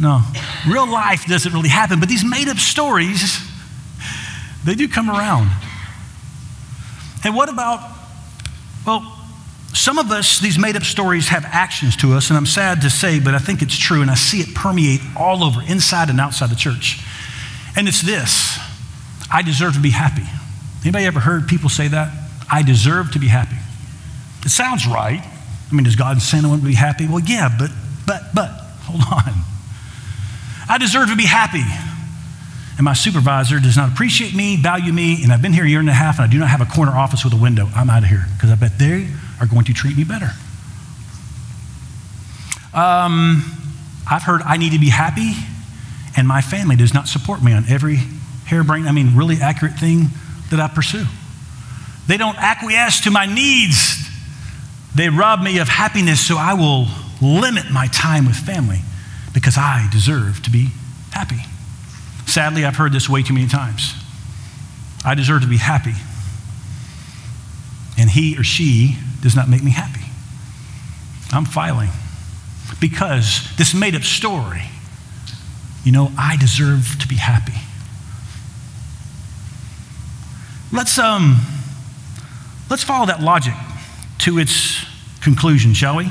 No. 0.00 0.22
Real 0.66 0.90
life 0.90 1.26
doesn't 1.26 1.52
really 1.52 1.68
happen, 1.68 2.00
but 2.00 2.08
these 2.08 2.24
made 2.24 2.48
up 2.48 2.56
stories, 2.56 3.38
they 4.64 4.74
do 4.74 4.88
come 4.88 5.10
around. 5.10 5.50
And 7.22 7.36
what 7.36 7.50
about, 7.50 7.86
well, 8.86 9.14
some 9.74 9.98
of 9.98 10.10
us, 10.10 10.38
these 10.38 10.58
made 10.58 10.74
up 10.74 10.84
stories 10.84 11.28
have 11.28 11.44
actions 11.44 11.96
to 11.96 12.14
us, 12.14 12.30
and 12.30 12.38
I'm 12.38 12.46
sad 12.46 12.80
to 12.80 12.88
say, 12.88 13.20
but 13.20 13.34
I 13.34 13.38
think 13.38 13.60
it's 13.60 13.76
true, 13.76 14.00
and 14.00 14.10
I 14.10 14.14
see 14.14 14.40
it 14.40 14.54
permeate 14.54 15.02
all 15.18 15.44
over, 15.44 15.60
inside 15.60 16.08
and 16.08 16.18
outside 16.18 16.48
the 16.48 16.56
church. 16.56 17.04
And 17.76 17.88
it's 17.88 18.00
this 18.00 18.58
I 19.30 19.42
deserve 19.42 19.74
to 19.74 19.80
be 19.80 19.90
happy. 19.90 20.24
Anybody 20.80 21.04
ever 21.04 21.20
heard 21.20 21.46
people 21.46 21.68
say 21.68 21.88
that? 21.88 22.19
I 22.50 22.62
deserve 22.62 23.12
to 23.12 23.18
be 23.18 23.28
happy. 23.28 23.56
It 24.44 24.50
sounds 24.50 24.86
right. 24.86 25.22
I 25.22 25.74
mean, 25.74 25.84
does 25.84 25.96
God 25.96 26.20
Santa 26.20 26.48
want 26.48 26.62
to 26.62 26.66
be 26.66 26.74
happy? 26.74 27.06
Well, 27.06 27.20
yeah, 27.20 27.48
but, 27.56 27.70
but, 28.06 28.34
but, 28.34 28.48
hold 28.82 29.02
on. 29.12 29.34
I 30.68 30.78
deserve 30.78 31.10
to 31.10 31.16
be 31.16 31.26
happy. 31.26 31.62
And 32.76 32.84
my 32.84 32.94
supervisor 32.94 33.60
does 33.60 33.76
not 33.76 33.92
appreciate 33.92 34.34
me, 34.34 34.56
value 34.56 34.92
me, 34.92 35.22
and 35.22 35.32
I've 35.32 35.42
been 35.42 35.52
here 35.52 35.64
a 35.64 35.68
year 35.68 35.80
and 35.80 35.88
a 35.88 35.92
half 35.92 36.18
and 36.18 36.26
I 36.26 36.30
do 36.30 36.38
not 36.38 36.48
have 36.48 36.60
a 36.60 36.64
corner 36.64 36.92
office 36.92 37.24
with 37.24 37.34
a 37.34 37.36
window. 37.36 37.68
I'm 37.74 37.90
out 37.90 38.02
of 38.02 38.08
here 38.08 38.24
because 38.34 38.50
I 38.50 38.54
bet 38.54 38.78
they 38.78 39.08
are 39.38 39.46
going 39.46 39.64
to 39.66 39.74
treat 39.74 39.96
me 39.96 40.04
better. 40.04 40.30
Um, 42.72 43.44
I've 44.10 44.22
heard 44.22 44.42
I 44.42 44.56
need 44.56 44.72
to 44.72 44.78
be 44.78 44.88
happy, 44.88 45.32
and 46.16 46.26
my 46.26 46.40
family 46.40 46.76
does 46.76 46.94
not 46.94 47.06
support 47.06 47.42
me 47.42 47.52
on 47.52 47.64
every 47.68 47.98
harebrained, 48.46 48.88
I 48.88 48.92
mean, 48.92 49.16
really 49.16 49.36
accurate 49.40 49.74
thing 49.74 50.08
that 50.50 50.58
I 50.58 50.68
pursue. 50.68 51.04
They 52.10 52.16
don't 52.16 52.36
acquiesce 52.38 53.02
to 53.02 53.12
my 53.12 53.24
needs. 53.24 54.04
They 54.96 55.08
rob 55.08 55.42
me 55.42 55.58
of 55.58 55.68
happiness, 55.68 56.20
so 56.20 56.34
I 56.36 56.54
will 56.54 56.88
limit 57.22 57.70
my 57.70 57.86
time 57.86 58.26
with 58.26 58.34
family 58.34 58.80
because 59.32 59.56
I 59.56 59.88
deserve 59.92 60.42
to 60.42 60.50
be 60.50 60.70
happy. 61.12 61.38
Sadly, 62.26 62.64
I've 62.64 62.74
heard 62.74 62.92
this 62.92 63.08
way 63.08 63.22
too 63.22 63.32
many 63.32 63.46
times. 63.46 63.94
I 65.04 65.14
deserve 65.14 65.42
to 65.42 65.46
be 65.46 65.58
happy. 65.58 65.94
And 67.96 68.10
he 68.10 68.36
or 68.36 68.42
she 68.42 68.98
does 69.22 69.36
not 69.36 69.48
make 69.48 69.62
me 69.62 69.70
happy. 69.70 70.04
I'm 71.32 71.44
filing 71.44 71.90
because 72.80 73.48
this 73.56 73.72
made 73.72 73.94
up 73.94 74.02
story, 74.02 74.64
you 75.84 75.92
know, 75.92 76.10
I 76.18 76.36
deserve 76.38 76.96
to 77.02 77.06
be 77.06 77.14
happy. 77.14 77.54
Let's 80.72 80.98
um 80.98 81.46
Let's 82.70 82.84
follow 82.84 83.06
that 83.06 83.20
logic 83.20 83.54
to 84.20 84.38
its 84.38 84.84
conclusion, 85.20 85.74
shall 85.74 85.96
we? 85.96 86.10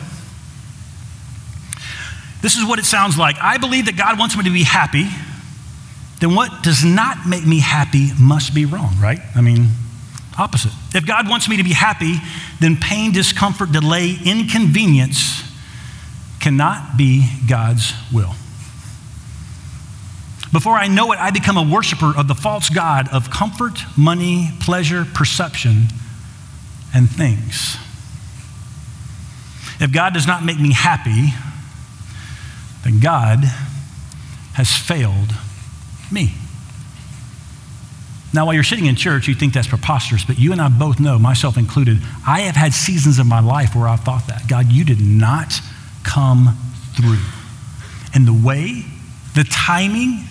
This 2.42 2.58
is 2.58 2.66
what 2.66 2.80
it 2.80 2.86
sounds 2.86 3.18
like. 3.18 3.38
I 3.42 3.58
believe 3.58 3.86
that 3.86 3.98
God 3.98 4.20
wants 4.20 4.38
me 4.38 4.44
to 4.44 4.50
be 4.50 4.64
happy. 4.64 5.08
Then 6.20 6.36
what 6.36 6.64
does 6.64 6.84
not 6.84 7.26
make 7.26 7.46
me 7.46 7.60
happy 7.60 8.10
must 8.20 8.54
be 8.54 8.66
wrong, 8.66 8.94
right? 9.02 9.20
I 9.36 9.42
mean, 9.42 9.70
opposite. 10.38 10.74
If 10.94 11.06
God 11.06 11.30
wants 11.30 11.48
me 11.48 11.58
to 11.58 11.64
be 11.64 11.72
happy, 11.72 12.16
then 12.60 12.76
pain, 12.76 13.14
discomfort, 13.14 13.72
delay, 13.72 14.18
inconvenience 14.26 15.44
cannot 16.42 16.98
be 16.98 17.30
God's 17.48 17.94
will. 18.14 18.34
Before 20.52 20.74
I 20.74 20.88
know 20.88 21.12
it, 21.12 21.20
I 21.20 21.32
become 21.32 21.58
a 21.58 21.64
worshiper 21.64 22.14
of 22.18 22.28
the 22.28 22.36
false 22.36 22.70
God 22.70 23.08
of 23.14 23.30
comfort, 23.30 23.80
money, 23.98 24.52
pleasure, 24.60 25.06
perception, 25.14 25.88
and 26.94 27.10
things. 27.10 27.78
If 29.80 29.92
God 29.92 30.14
does 30.14 30.28
not 30.28 30.44
make 30.44 30.60
me 30.60 30.74
happy, 30.74 31.30
then 32.84 33.00
God 33.00 33.40
has 34.54 34.72
failed 34.72 35.34
me. 36.12 36.34
Now, 38.34 38.46
while 38.46 38.54
you're 38.54 38.64
sitting 38.64 38.86
in 38.86 38.96
church, 38.96 39.28
you 39.28 39.34
think 39.34 39.54
that's 39.54 39.68
preposterous, 39.68 40.24
but 40.24 40.38
you 40.38 40.52
and 40.52 40.62
I 40.62 40.68
both 40.70 41.00
know, 41.00 41.18
myself 41.18 41.58
included, 41.58 41.98
I 42.28 42.42
have 42.42 42.56
had 42.56 42.74
seasons 42.74 43.18
of 43.18 43.26
my 43.26 43.40
life 43.40 43.76
where 43.76 43.88
I've 43.88 44.02
thought 44.02 44.28
that. 44.28 44.48
God, 44.48 44.72
you 44.72 44.86
did 44.86 45.02
not 45.02 45.54
come 46.04 46.56
through. 46.96 47.18
And 48.14 48.28
the 48.28 48.34
way, 48.34 48.86
the 49.34 49.46
timing, 49.46 50.26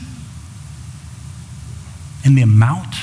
and 2.24 2.36
the 2.36 2.42
amount 2.42 2.94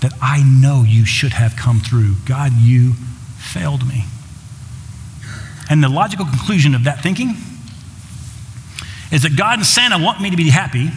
that 0.00 0.12
I 0.20 0.42
know 0.42 0.84
you 0.86 1.04
should 1.04 1.32
have 1.32 1.56
come 1.56 1.80
through. 1.80 2.14
God, 2.26 2.52
you 2.52 2.94
failed 3.38 3.86
me. 3.86 4.04
And 5.68 5.84
the 5.84 5.88
logical 5.88 6.26
conclusion 6.26 6.74
of 6.74 6.84
that 6.84 7.02
thinking 7.02 7.34
is 9.12 9.22
that 9.22 9.36
God 9.36 9.58
and 9.58 9.66
Santa 9.66 10.02
want 10.02 10.20
me 10.20 10.30
to 10.30 10.36
be 10.36 10.50
happy, 10.50 10.90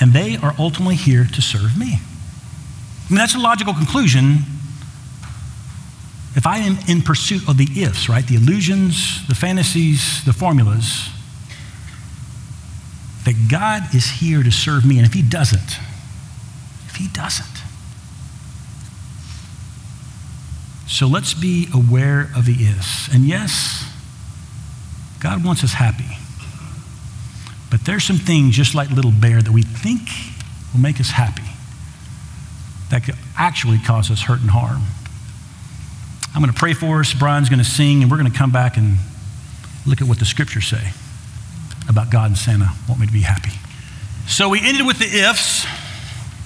and 0.00 0.12
they 0.12 0.36
are 0.36 0.54
ultimately 0.58 0.94
here 0.94 1.24
to 1.24 1.42
serve 1.42 1.78
me. 1.78 1.98
I 1.98 3.10
mean, 3.10 3.18
that's 3.18 3.34
a 3.34 3.38
logical 3.38 3.72
conclusion. 3.72 4.38
If 6.34 6.46
I 6.46 6.58
am 6.58 6.76
in 6.86 7.02
pursuit 7.02 7.48
of 7.48 7.56
the 7.56 7.68
ifs, 7.82 8.08
right, 8.08 8.26
the 8.26 8.36
illusions, 8.36 9.26
the 9.26 9.34
fantasies, 9.34 10.24
the 10.24 10.32
formulas, 10.32 11.08
that 13.24 13.48
God 13.50 13.94
is 13.94 14.06
here 14.20 14.42
to 14.42 14.52
serve 14.52 14.84
me, 14.84 14.98
and 14.98 15.06
if 15.06 15.14
He 15.14 15.22
doesn't, 15.22 15.78
if 16.88 16.96
He 16.96 17.08
doesn't, 17.08 17.55
So 20.88 21.06
let's 21.06 21.34
be 21.34 21.68
aware 21.74 22.30
of 22.36 22.46
the 22.46 22.52
is. 22.52 23.08
And 23.12 23.24
yes, 23.24 23.84
God 25.20 25.44
wants 25.44 25.64
us 25.64 25.72
happy. 25.72 26.18
But 27.70 27.84
there's 27.84 28.04
some 28.04 28.18
things, 28.18 28.54
just 28.54 28.74
like 28.74 28.90
little 28.90 29.10
bear, 29.10 29.42
that 29.42 29.50
we 29.50 29.62
think 29.62 30.08
will 30.72 30.80
make 30.80 31.00
us 31.00 31.10
happy 31.10 31.42
that 32.90 33.04
could 33.04 33.16
actually 33.36 33.78
cause 33.78 34.10
us 34.10 34.22
hurt 34.22 34.40
and 34.40 34.50
harm. 34.50 34.82
I'm 36.34 36.42
going 36.42 36.52
to 36.52 36.58
pray 36.58 36.74
for 36.74 37.00
us. 37.00 37.12
Brian's 37.12 37.48
going 37.48 37.58
to 37.58 37.64
sing, 37.64 38.02
and 38.02 38.10
we're 38.10 38.18
going 38.18 38.30
to 38.30 38.38
come 38.38 38.52
back 38.52 38.76
and 38.76 38.96
look 39.86 40.00
at 40.00 40.06
what 40.06 40.18
the 40.18 40.24
scriptures 40.24 40.66
say 40.66 40.92
about 41.88 42.10
God 42.10 42.30
and 42.30 42.38
Santa 42.38 42.70
want 42.88 43.00
me 43.00 43.06
to 43.06 43.12
be 43.12 43.22
happy. 43.22 43.52
So 44.28 44.48
we 44.48 44.60
ended 44.60 44.86
with 44.86 44.98
the 44.98 45.06
ifs, 45.06 45.66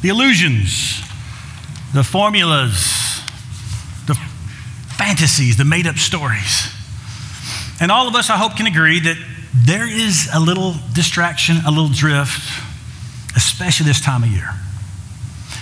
the 0.02 0.08
illusions, 0.08 1.02
the 1.92 2.04
formulas, 2.04 3.09
fantasies, 5.10 5.56
the 5.56 5.64
made 5.64 5.86
up 5.86 5.96
stories. 5.96 6.68
And 7.80 7.90
all 7.90 8.06
of 8.06 8.14
us, 8.14 8.30
I 8.30 8.36
hope, 8.36 8.56
can 8.56 8.66
agree 8.66 9.00
that 9.00 9.16
there 9.66 9.88
is 9.88 10.28
a 10.32 10.38
little 10.38 10.74
distraction, 10.92 11.56
a 11.66 11.70
little 11.70 11.88
drift, 11.88 12.40
especially 13.36 13.86
this 13.86 14.00
time 14.00 14.22
of 14.22 14.28
year. 14.28 14.50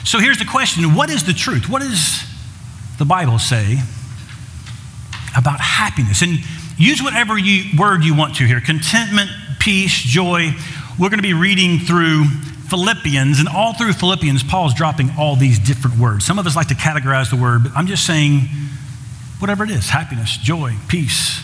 So 0.04 0.18
here's 0.18 0.38
the 0.38 0.44
question 0.44 0.94
What 0.94 1.08
is 1.10 1.24
the 1.24 1.32
truth? 1.32 1.68
What 1.68 1.80
does 1.80 2.24
the 2.98 3.04
Bible 3.06 3.38
say 3.38 3.78
about 5.36 5.60
happiness? 5.60 6.20
And 6.20 6.40
use 6.76 7.02
whatever 7.02 7.38
you, 7.38 7.78
word 7.78 8.04
you 8.04 8.14
want 8.14 8.36
to 8.36 8.46
here 8.46 8.60
contentment, 8.60 9.30
peace, 9.60 9.94
joy. 9.94 10.50
We're 10.98 11.08
going 11.08 11.20
to 11.20 11.22
be 11.22 11.34
reading 11.34 11.78
through 11.78 12.24
Philippians, 12.68 13.38
and 13.38 13.48
all 13.48 13.72
through 13.72 13.94
Philippians, 13.94 14.42
Paul's 14.42 14.74
dropping 14.74 15.10
all 15.18 15.36
these 15.36 15.58
different 15.58 15.96
words. 15.98 16.26
Some 16.26 16.38
of 16.38 16.46
us 16.46 16.54
like 16.54 16.68
to 16.68 16.74
categorize 16.74 17.30
the 17.30 17.36
word, 17.36 17.62
but 17.62 17.72
I'm 17.74 17.86
just 17.86 18.04
saying 18.04 18.48
whatever 19.38 19.64
it 19.64 19.70
is 19.70 19.88
happiness, 19.88 20.36
joy, 20.36 20.74
peace. 20.88 21.40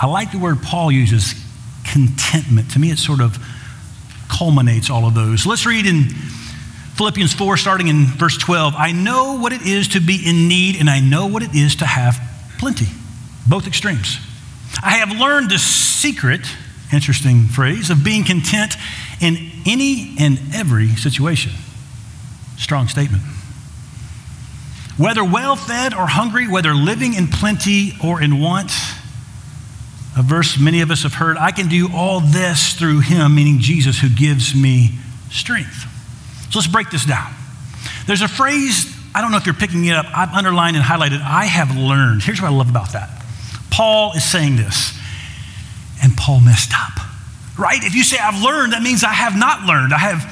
I 0.00 0.06
like 0.06 0.32
the 0.32 0.38
word 0.38 0.62
Paul 0.62 0.90
uses, 0.90 1.34
contentment. 1.84 2.72
To 2.72 2.78
me, 2.78 2.90
it 2.90 2.98
sort 2.98 3.20
of 3.20 3.38
culminates 4.28 4.90
all 4.90 5.06
of 5.06 5.14
those. 5.14 5.46
Let's 5.46 5.66
read 5.66 5.86
in 5.86 6.04
Philippians 6.96 7.34
4, 7.34 7.56
starting 7.56 7.88
in 7.88 8.06
verse 8.06 8.38
12. 8.38 8.74
I 8.76 8.92
know 8.92 9.38
what 9.38 9.52
it 9.52 9.62
is 9.62 9.88
to 9.88 10.00
be 10.00 10.20
in 10.24 10.48
need, 10.48 10.76
and 10.76 10.88
I 10.88 11.00
know 11.00 11.26
what 11.26 11.42
it 11.42 11.54
is 11.54 11.76
to 11.76 11.86
have 11.86 12.20
plenty, 12.58 12.88
both 13.48 13.66
extremes. 13.66 14.18
I 14.82 14.96
have 14.98 15.10
learned 15.18 15.50
the 15.50 15.58
secret 15.58 16.46
Interesting 16.94 17.46
phrase 17.46 17.90
of 17.90 18.04
being 18.04 18.22
content 18.22 18.74
in 19.20 19.50
any 19.66 20.14
and 20.20 20.38
every 20.54 20.88
situation. 20.90 21.50
Strong 22.56 22.86
statement. 22.86 23.22
Whether 24.96 25.24
well 25.24 25.56
fed 25.56 25.92
or 25.92 26.06
hungry, 26.06 26.46
whether 26.46 26.72
living 26.72 27.14
in 27.14 27.26
plenty 27.26 27.94
or 28.02 28.22
in 28.22 28.40
want, 28.40 28.70
a 30.16 30.22
verse 30.22 30.58
many 30.58 30.80
of 30.80 30.90
us 30.90 31.02
have 31.02 31.14
heard 31.14 31.36
I 31.36 31.50
can 31.50 31.68
do 31.68 31.88
all 31.92 32.20
this 32.20 32.74
through 32.74 33.00
him, 33.00 33.34
meaning 33.34 33.58
Jesus, 33.58 33.98
who 33.98 34.08
gives 34.08 34.54
me 34.54 34.90
strength. 35.32 35.86
So 36.50 36.60
let's 36.60 36.68
break 36.68 36.90
this 36.90 37.04
down. 37.04 37.32
There's 38.06 38.22
a 38.22 38.28
phrase, 38.28 38.94
I 39.14 39.20
don't 39.20 39.32
know 39.32 39.38
if 39.38 39.46
you're 39.46 39.54
picking 39.54 39.84
it 39.86 39.96
up, 39.96 40.06
I've 40.14 40.32
underlined 40.32 40.76
and 40.76 40.84
highlighted, 40.84 41.20
I 41.20 41.46
have 41.46 41.76
learned. 41.76 42.22
Here's 42.22 42.40
what 42.40 42.52
I 42.52 42.54
love 42.54 42.70
about 42.70 42.92
that. 42.92 43.10
Paul 43.70 44.12
is 44.12 44.24
saying 44.24 44.54
this, 44.54 44.96
and 46.00 46.16
Paul 46.16 46.38
messed 46.40 46.70
up, 46.72 46.92
right? 47.58 47.82
If 47.82 47.96
you 47.96 48.04
say 48.04 48.18
I've 48.18 48.40
learned, 48.40 48.72
that 48.72 48.82
means 48.82 49.02
I 49.02 49.12
have 49.12 49.36
not 49.36 49.62
learned. 49.62 49.92
I 49.92 49.98
have 49.98 50.22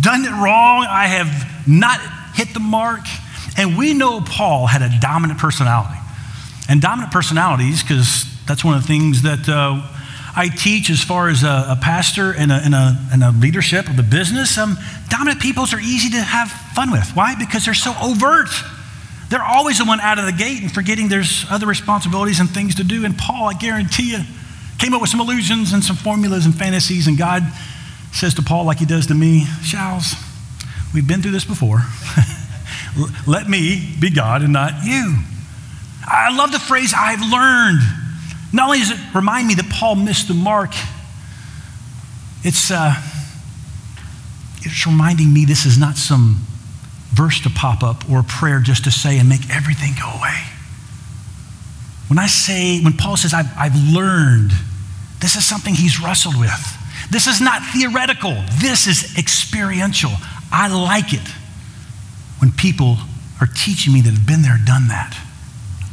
done 0.00 0.24
it 0.24 0.30
wrong. 0.30 0.86
I 0.88 1.06
have 1.08 1.68
not 1.68 2.00
hit 2.34 2.54
the 2.54 2.60
mark. 2.60 3.04
And 3.56 3.78
we 3.78 3.94
know 3.94 4.20
Paul 4.20 4.66
had 4.66 4.82
a 4.82 4.90
dominant 5.00 5.38
personality. 5.38 5.98
And 6.68 6.80
dominant 6.80 7.12
personalities, 7.12 7.82
because 7.82 8.24
that's 8.46 8.64
one 8.64 8.76
of 8.76 8.82
the 8.82 8.88
things 8.88 9.22
that 9.22 9.48
uh, 9.48 9.80
I 10.36 10.48
teach 10.48 10.90
as 10.90 11.02
far 11.02 11.28
as 11.28 11.42
a, 11.42 11.66
a 11.70 11.78
pastor 11.80 12.32
and 12.32 12.52
a, 12.52 12.56
and, 12.56 12.74
a, 12.74 12.98
and 13.12 13.22
a, 13.22 13.30
leadership 13.30 13.88
of 13.88 13.96
the 13.96 14.02
business. 14.02 14.58
Um, 14.58 14.76
dominant 15.08 15.40
peoples 15.40 15.72
are 15.72 15.80
easy 15.80 16.10
to 16.10 16.20
have 16.20 16.50
fun 16.74 16.90
with. 16.90 17.08
Why? 17.14 17.34
Because 17.38 17.64
they're 17.64 17.74
so 17.74 17.94
overt. 18.02 18.48
They're 19.30 19.42
always 19.42 19.78
the 19.78 19.86
one 19.86 20.00
out 20.00 20.18
of 20.18 20.26
the 20.26 20.32
gate 20.32 20.60
and 20.60 20.70
forgetting 20.70 21.08
there's 21.08 21.46
other 21.50 21.66
responsibilities 21.66 22.38
and 22.38 22.50
things 22.50 22.74
to 22.76 22.84
do. 22.84 23.04
And 23.04 23.16
Paul, 23.16 23.48
I 23.48 23.54
guarantee 23.54 24.12
you, 24.12 24.18
came 24.78 24.92
up 24.92 25.00
with 25.00 25.10
some 25.10 25.20
illusions 25.20 25.72
and 25.72 25.82
some 25.82 25.96
formulas 25.96 26.44
and 26.44 26.54
fantasies. 26.54 27.06
And 27.06 27.16
God 27.16 27.42
says 28.12 28.34
to 28.34 28.42
Paul, 28.42 28.66
like 28.66 28.78
he 28.78 28.86
does 28.86 29.06
to 29.06 29.14
me, 29.14 29.46
Charles, 29.64 30.14
we've 30.94 31.08
been 31.08 31.22
through 31.22 31.32
this 31.32 31.46
before. 31.46 31.80
Let 33.26 33.48
me 33.48 33.94
be 34.00 34.10
God 34.10 34.42
and 34.42 34.52
not 34.52 34.84
you. 34.84 35.16
I 36.06 36.34
love 36.36 36.52
the 36.52 36.58
phrase, 36.58 36.94
I've 36.96 37.20
learned. 37.20 37.80
Not 38.52 38.66
only 38.66 38.78
does 38.78 38.92
it 38.92 38.98
remind 39.14 39.48
me 39.48 39.54
that 39.54 39.68
Paul 39.68 39.96
missed 39.96 40.28
the 40.28 40.34
mark, 40.34 40.72
it's, 42.42 42.70
uh, 42.70 42.94
it's 44.60 44.86
reminding 44.86 45.32
me 45.32 45.44
this 45.44 45.66
is 45.66 45.78
not 45.78 45.96
some 45.96 46.46
verse 47.12 47.40
to 47.40 47.50
pop 47.50 47.82
up 47.82 48.08
or 48.08 48.20
a 48.20 48.24
prayer 48.24 48.60
just 48.60 48.84
to 48.84 48.90
say 48.90 49.18
and 49.18 49.28
make 49.28 49.50
everything 49.50 49.92
go 49.98 50.08
away. 50.08 50.42
When 52.08 52.18
I 52.18 52.28
say, 52.28 52.80
when 52.80 52.92
Paul 52.92 53.16
says, 53.16 53.34
I've, 53.34 53.50
I've 53.58 53.76
learned, 53.92 54.52
this 55.20 55.34
is 55.34 55.44
something 55.44 55.74
he's 55.74 56.00
wrestled 56.00 56.38
with. 56.38 56.76
This 57.10 57.26
is 57.26 57.40
not 57.40 57.62
theoretical, 57.72 58.34
this 58.60 58.86
is 58.86 59.18
experiential. 59.18 60.12
I 60.52 60.68
like 60.68 61.12
it 61.12 61.28
when 62.38 62.52
people 62.52 62.96
are 63.40 63.46
teaching 63.46 63.92
me 63.92 64.00
that 64.02 64.12
have 64.12 64.26
been 64.26 64.42
there, 64.42 64.58
done 64.64 64.88
that. 64.88 65.16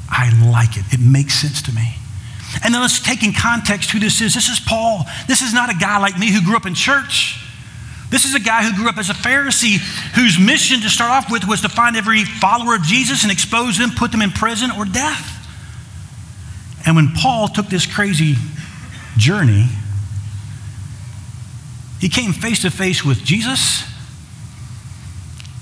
I 0.09 0.31
like 0.51 0.77
it. 0.77 0.85
It 0.93 0.99
makes 0.99 1.35
sense 1.35 1.61
to 1.63 1.71
me. 1.73 1.95
And 2.63 2.73
then 2.73 2.81
let's 2.81 2.99
take 2.99 3.23
in 3.23 3.33
context 3.33 3.91
who 3.91 3.99
this 3.99 4.21
is. 4.21 4.33
This 4.33 4.49
is 4.49 4.59
Paul. 4.59 5.05
This 5.27 5.41
is 5.41 5.53
not 5.53 5.71
a 5.71 5.77
guy 5.77 5.97
like 5.97 6.19
me 6.19 6.31
who 6.31 6.41
grew 6.43 6.55
up 6.55 6.65
in 6.65 6.75
church. 6.75 7.39
This 8.11 8.25
is 8.25 8.35
a 8.35 8.39
guy 8.39 8.63
who 8.63 8.75
grew 8.75 8.87
up 8.87 8.97
as 8.97 9.09
a 9.09 9.13
Pharisee 9.13 9.77
whose 10.13 10.37
mission 10.37 10.81
to 10.81 10.89
start 10.89 11.09
off 11.09 11.31
with 11.31 11.47
was 11.47 11.61
to 11.61 11.69
find 11.69 11.95
every 11.95 12.23
follower 12.25 12.75
of 12.75 12.83
Jesus 12.83 13.23
and 13.23 13.31
expose 13.31 13.79
them, 13.79 13.89
put 13.89 14.11
them 14.11 14.21
in 14.21 14.29
prison 14.29 14.69
or 14.69 14.85
death. 14.85 15.31
And 16.85 16.95
when 16.95 17.13
Paul 17.13 17.47
took 17.47 17.67
this 17.67 17.87
crazy 17.87 18.35
journey, 19.17 19.67
he 21.99 22.09
came 22.09 22.33
face 22.33 22.61
to 22.61 22.69
face 22.69 23.03
with 23.03 23.23
Jesus, 23.23 23.83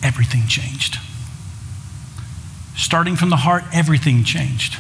everything 0.03 0.48
changed. 0.48 0.98
Starting 2.75 3.15
from 3.15 3.29
the 3.29 3.38
heart, 3.38 3.63
everything 3.74 4.24
changed. 4.24 4.77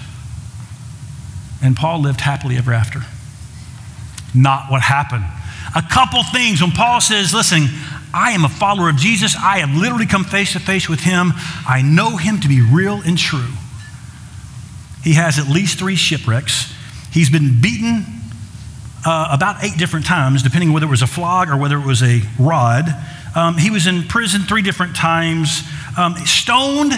And 1.61 1.75
Paul 1.75 2.01
lived 2.01 2.21
happily 2.21 2.57
ever 2.57 2.73
after. 2.73 3.01
Not 4.33 4.71
what 4.71 4.81
happened. 4.81 5.25
A 5.75 5.81
couple 5.81 6.23
things 6.23 6.61
when 6.61 6.71
Paul 6.71 7.01
says, 7.01 7.33
Listen, 7.33 7.67
I 8.13 8.31
am 8.31 8.43
a 8.43 8.49
follower 8.49 8.89
of 8.89 8.97
Jesus. 8.97 9.35
I 9.35 9.59
have 9.59 9.75
literally 9.75 10.05
come 10.05 10.23
face 10.23 10.53
to 10.53 10.59
face 10.59 10.89
with 10.89 11.01
him. 11.01 11.31
I 11.67 11.81
know 11.81 12.17
him 12.17 12.39
to 12.41 12.47
be 12.47 12.61
real 12.61 13.01
and 13.05 13.17
true. 13.17 13.49
He 15.03 15.13
has 15.13 15.39
at 15.39 15.47
least 15.47 15.79
three 15.79 15.95
shipwrecks. 15.95 16.73
He's 17.11 17.29
been 17.29 17.61
beaten 17.61 18.05
uh, 19.05 19.29
about 19.31 19.63
eight 19.63 19.77
different 19.77 20.05
times, 20.05 20.43
depending 20.43 20.73
whether 20.73 20.85
it 20.85 20.89
was 20.89 21.01
a 21.01 21.07
flog 21.07 21.49
or 21.49 21.57
whether 21.57 21.77
it 21.77 21.85
was 21.85 22.03
a 22.03 22.21
rod. 22.39 22.85
Um, 23.35 23.57
he 23.57 23.69
was 23.69 23.87
in 23.87 24.03
prison 24.03 24.41
three 24.41 24.61
different 24.61 24.95
times, 24.95 25.63
um, 25.97 26.15
stoned 26.25 26.93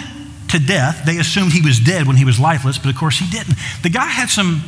to 0.48 0.58
death. 0.58 1.04
They 1.06 1.18
assumed 1.18 1.52
he 1.52 1.62
was 1.62 1.78
dead 1.78 2.06
when 2.06 2.16
he 2.16 2.24
was 2.24 2.40
lifeless, 2.40 2.78
but 2.78 2.90
of 2.90 2.96
course 2.96 3.18
he 3.18 3.30
didn't. 3.30 3.56
The 3.82 3.90
guy 3.90 4.06
had 4.06 4.28
some 4.28 4.62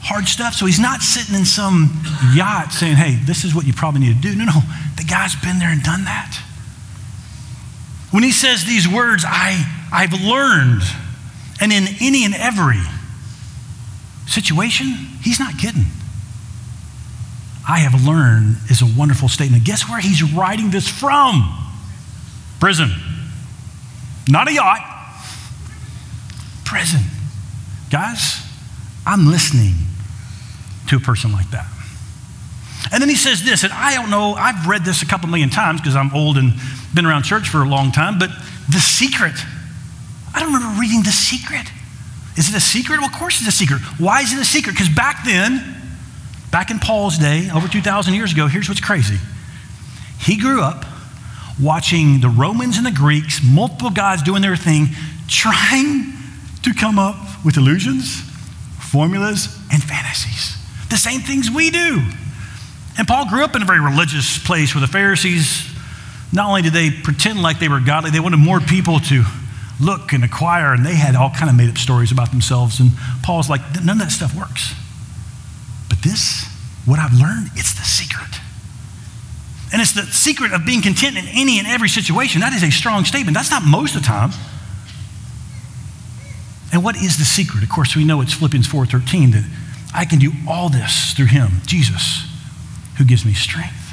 hard 0.00 0.26
stuff, 0.26 0.54
so 0.54 0.66
he's 0.66 0.78
not 0.78 1.00
sitting 1.00 1.34
in 1.34 1.44
some 1.44 2.02
yacht 2.34 2.72
saying, 2.72 2.96
hey, 2.96 3.16
this 3.24 3.44
is 3.44 3.54
what 3.54 3.66
you 3.66 3.72
probably 3.72 4.00
need 4.00 4.22
to 4.22 4.22
do. 4.22 4.36
No, 4.36 4.44
no, 4.44 4.60
the 4.96 5.04
guy's 5.04 5.34
been 5.36 5.58
there 5.58 5.70
and 5.70 5.82
done 5.82 6.04
that. 6.04 6.40
When 8.10 8.22
he 8.22 8.32
says 8.32 8.64
these 8.64 8.88
words, 8.88 9.24
I, 9.26 9.64
I've 9.92 10.12
learned, 10.12 10.82
and 11.60 11.72
in 11.72 11.84
any 12.00 12.24
and 12.24 12.34
every 12.34 12.80
situation, 14.26 14.86
he's 15.22 15.40
not 15.40 15.58
kidding. 15.58 15.86
I 17.68 17.80
have 17.80 18.06
learned 18.06 18.56
is 18.70 18.80
a 18.80 18.86
wonderful 18.98 19.28
statement. 19.28 19.64
Guess 19.64 19.88
where 19.90 20.00
he's 20.00 20.22
writing 20.22 20.70
this 20.70 20.88
from? 20.88 21.54
Prison. 22.60 22.90
Not 24.28 24.48
a 24.48 24.54
yacht, 24.54 24.80
prison. 26.64 27.00
Guys, 27.90 28.42
I'm 29.06 29.26
listening 29.26 29.74
to 30.88 30.96
a 30.96 31.00
person 31.00 31.32
like 31.32 31.50
that. 31.50 31.66
And 32.92 33.02
then 33.02 33.08
he 33.08 33.16
says 33.16 33.42
this, 33.42 33.64
and 33.64 33.72
I 33.72 33.94
don't 33.94 34.10
know, 34.10 34.34
I've 34.34 34.66
read 34.66 34.84
this 34.84 35.02
a 35.02 35.06
couple 35.06 35.28
million 35.28 35.50
times 35.50 35.80
because 35.80 35.96
I'm 35.96 36.14
old 36.14 36.36
and 36.36 36.52
been 36.94 37.06
around 37.06 37.24
church 37.24 37.48
for 37.48 37.62
a 37.62 37.68
long 37.68 37.92
time, 37.92 38.18
but 38.18 38.30
the 38.70 38.78
secret. 38.78 39.34
I 40.34 40.40
don't 40.40 40.52
remember 40.52 40.80
reading 40.80 41.02
the 41.02 41.10
secret. 41.10 41.66
Is 42.36 42.48
it 42.48 42.54
a 42.54 42.60
secret? 42.60 43.00
Well, 43.00 43.08
of 43.08 43.14
course 43.14 43.40
it's 43.40 43.48
a 43.48 43.52
secret. 43.52 43.80
Why 43.98 44.20
is 44.20 44.32
it 44.32 44.38
a 44.38 44.44
secret? 44.44 44.72
Because 44.72 44.88
back 44.88 45.24
then, 45.24 45.77
back 46.50 46.70
in 46.70 46.78
Paul's 46.78 47.18
day, 47.18 47.48
over 47.54 47.68
2,000 47.68 48.14
years 48.14 48.32
ago, 48.32 48.46
here's 48.46 48.68
what's 48.68 48.80
crazy. 48.80 49.18
He 50.20 50.36
grew 50.38 50.62
up 50.62 50.84
watching 51.60 52.20
the 52.20 52.28
Romans 52.28 52.76
and 52.76 52.86
the 52.86 52.92
Greeks, 52.92 53.40
multiple 53.44 53.90
gods 53.90 54.22
doing 54.22 54.42
their 54.42 54.56
thing, 54.56 54.88
trying 55.28 56.12
to 56.62 56.74
come 56.74 56.98
up 56.98 57.16
with 57.44 57.56
illusions, 57.56 58.22
formulas, 58.78 59.56
and 59.72 59.82
fantasies. 59.82 60.56
The 60.90 60.96
same 60.96 61.20
things 61.20 61.50
we 61.50 61.70
do. 61.70 62.02
And 62.98 63.06
Paul 63.06 63.28
grew 63.28 63.44
up 63.44 63.54
in 63.54 63.62
a 63.62 63.64
very 63.64 63.80
religious 63.80 64.38
place 64.38 64.74
where 64.74 64.80
the 64.80 64.88
Pharisees, 64.88 65.68
not 66.32 66.48
only 66.48 66.62
did 66.62 66.72
they 66.72 66.90
pretend 66.90 67.42
like 67.42 67.58
they 67.58 67.68
were 67.68 67.80
godly, 67.80 68.10
they 68.10 68.20
wanted 68.20 68.38
more 68.38 68.60
people 68.60 68.98
to 69.00 69.24
look 69.80 70.12
and 70.12 70.24
acquire, 70.24 70.72
and 70.72 70.84
they 70.84 70.94
had 70.94 71.14
all 71.14 71.30
kind 71.30 71.48
of 71.48 71.56
made 71.56 71.70
up 71.70 71.78
stories 71.78 72.10
about 72.10 72.30
themselves. 72.30 72.80
And 72.80 72.90
Paul's 73.22 73.48
like, 73.48 73.60
none 73.84 74.00
of 74.00 74.06
that 74.06 74.10
stuff 74.10 74.34
works. 74.34 74.74
But 75.98 76.10
this, 76.10 76.46
what 76.84 76.98
I've 76.98 77.14
learned, 77.14 77.50
it's 77.54 77.74
the 77.74 77.84
secret. 77.84 78.40
And 79.72 79.82
it's 79.82 79.92
the 79.92 80.02
secret 80.02 80.52
of 80.52 80.64
being 80.64 80.80
content 80.80 81.16
in 81.16 81.26
any 81.28 81.58
and 81.58 81.66
every 81.66 81.88
situation. 81.88 82.40
That 82.40 82.52
is 82.52 82.62
a 82.62 82.70
strong 82.70 83.04
statement. 83.04 83.36
That's 83.36 83.50
not 83.50 83.62
most 83.64 83.94
of 83.96 84.02
the 84.02 84.06
time. 84.06 84.30
And 86.72 86.84
what 86.84 86.96
is 86.96 87.18
the 87.18 87.24
secret? 87.24 87.62
Of 87.62 87.68
course, 87.68 87.96
we 87.96 88.04
know 88.04 88.20
it's 88.20 88.34
Philippians 88.34 88.66
4:13 88.66 89.32
that 89.32 89.44
I 89.92 90.04
can 90.04 90.18
do 90.18 90.32
all 90.46 90.68
this 90.68 91.12
through 91.14 91.26
him, 91.26 91.62
Jesus, 91.66 92.24
who 92.96 93.04
gives 93.04 93.24
me 93.24 93.34
strength. 93.34 93.92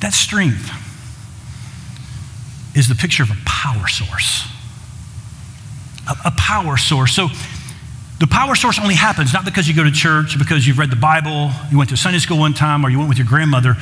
That 0.00 0.12
strength 0.12 0.70
is 2.74 2.88
the 2.88 2.94
picture 2.94 3.22
of 3.22 3.30
a 3.30 3.36
power 3.44 3.88
source. 3.88 4.46
A, 6.08 6.28
a 6.28 6.30
power 6.32 6.76
source. 6.76 7.14
So 7.14 7.28
the 8.22 8.28
power 8.28 8.54
source 8.54 8.78
only 8.78 8.94
happens 8.94 9.32
not 9.32 9.44
because 9.44 9.66
you 9.66 9.74
go 9.74 9.82
to 9.82 9.90
church, 9.90 10.38
because 10.38 10.64
you've 10.64 10.78
read 10.78 10.90
the 10.90 10.94
Bible, 10.94 11.50
you 11.72 11.76
went 11.76 11.90
to 11.90 11.96
Sunday 11.96 12.20
school 12.20 12.38
one 12.38 12.54
time, 12.54 12.86
or 12.86 12.88
you 12.88 12.96
went 12.96 13.08
with 13.08 13.18
your 13.18 13.26
grandmother. 13.26 13.74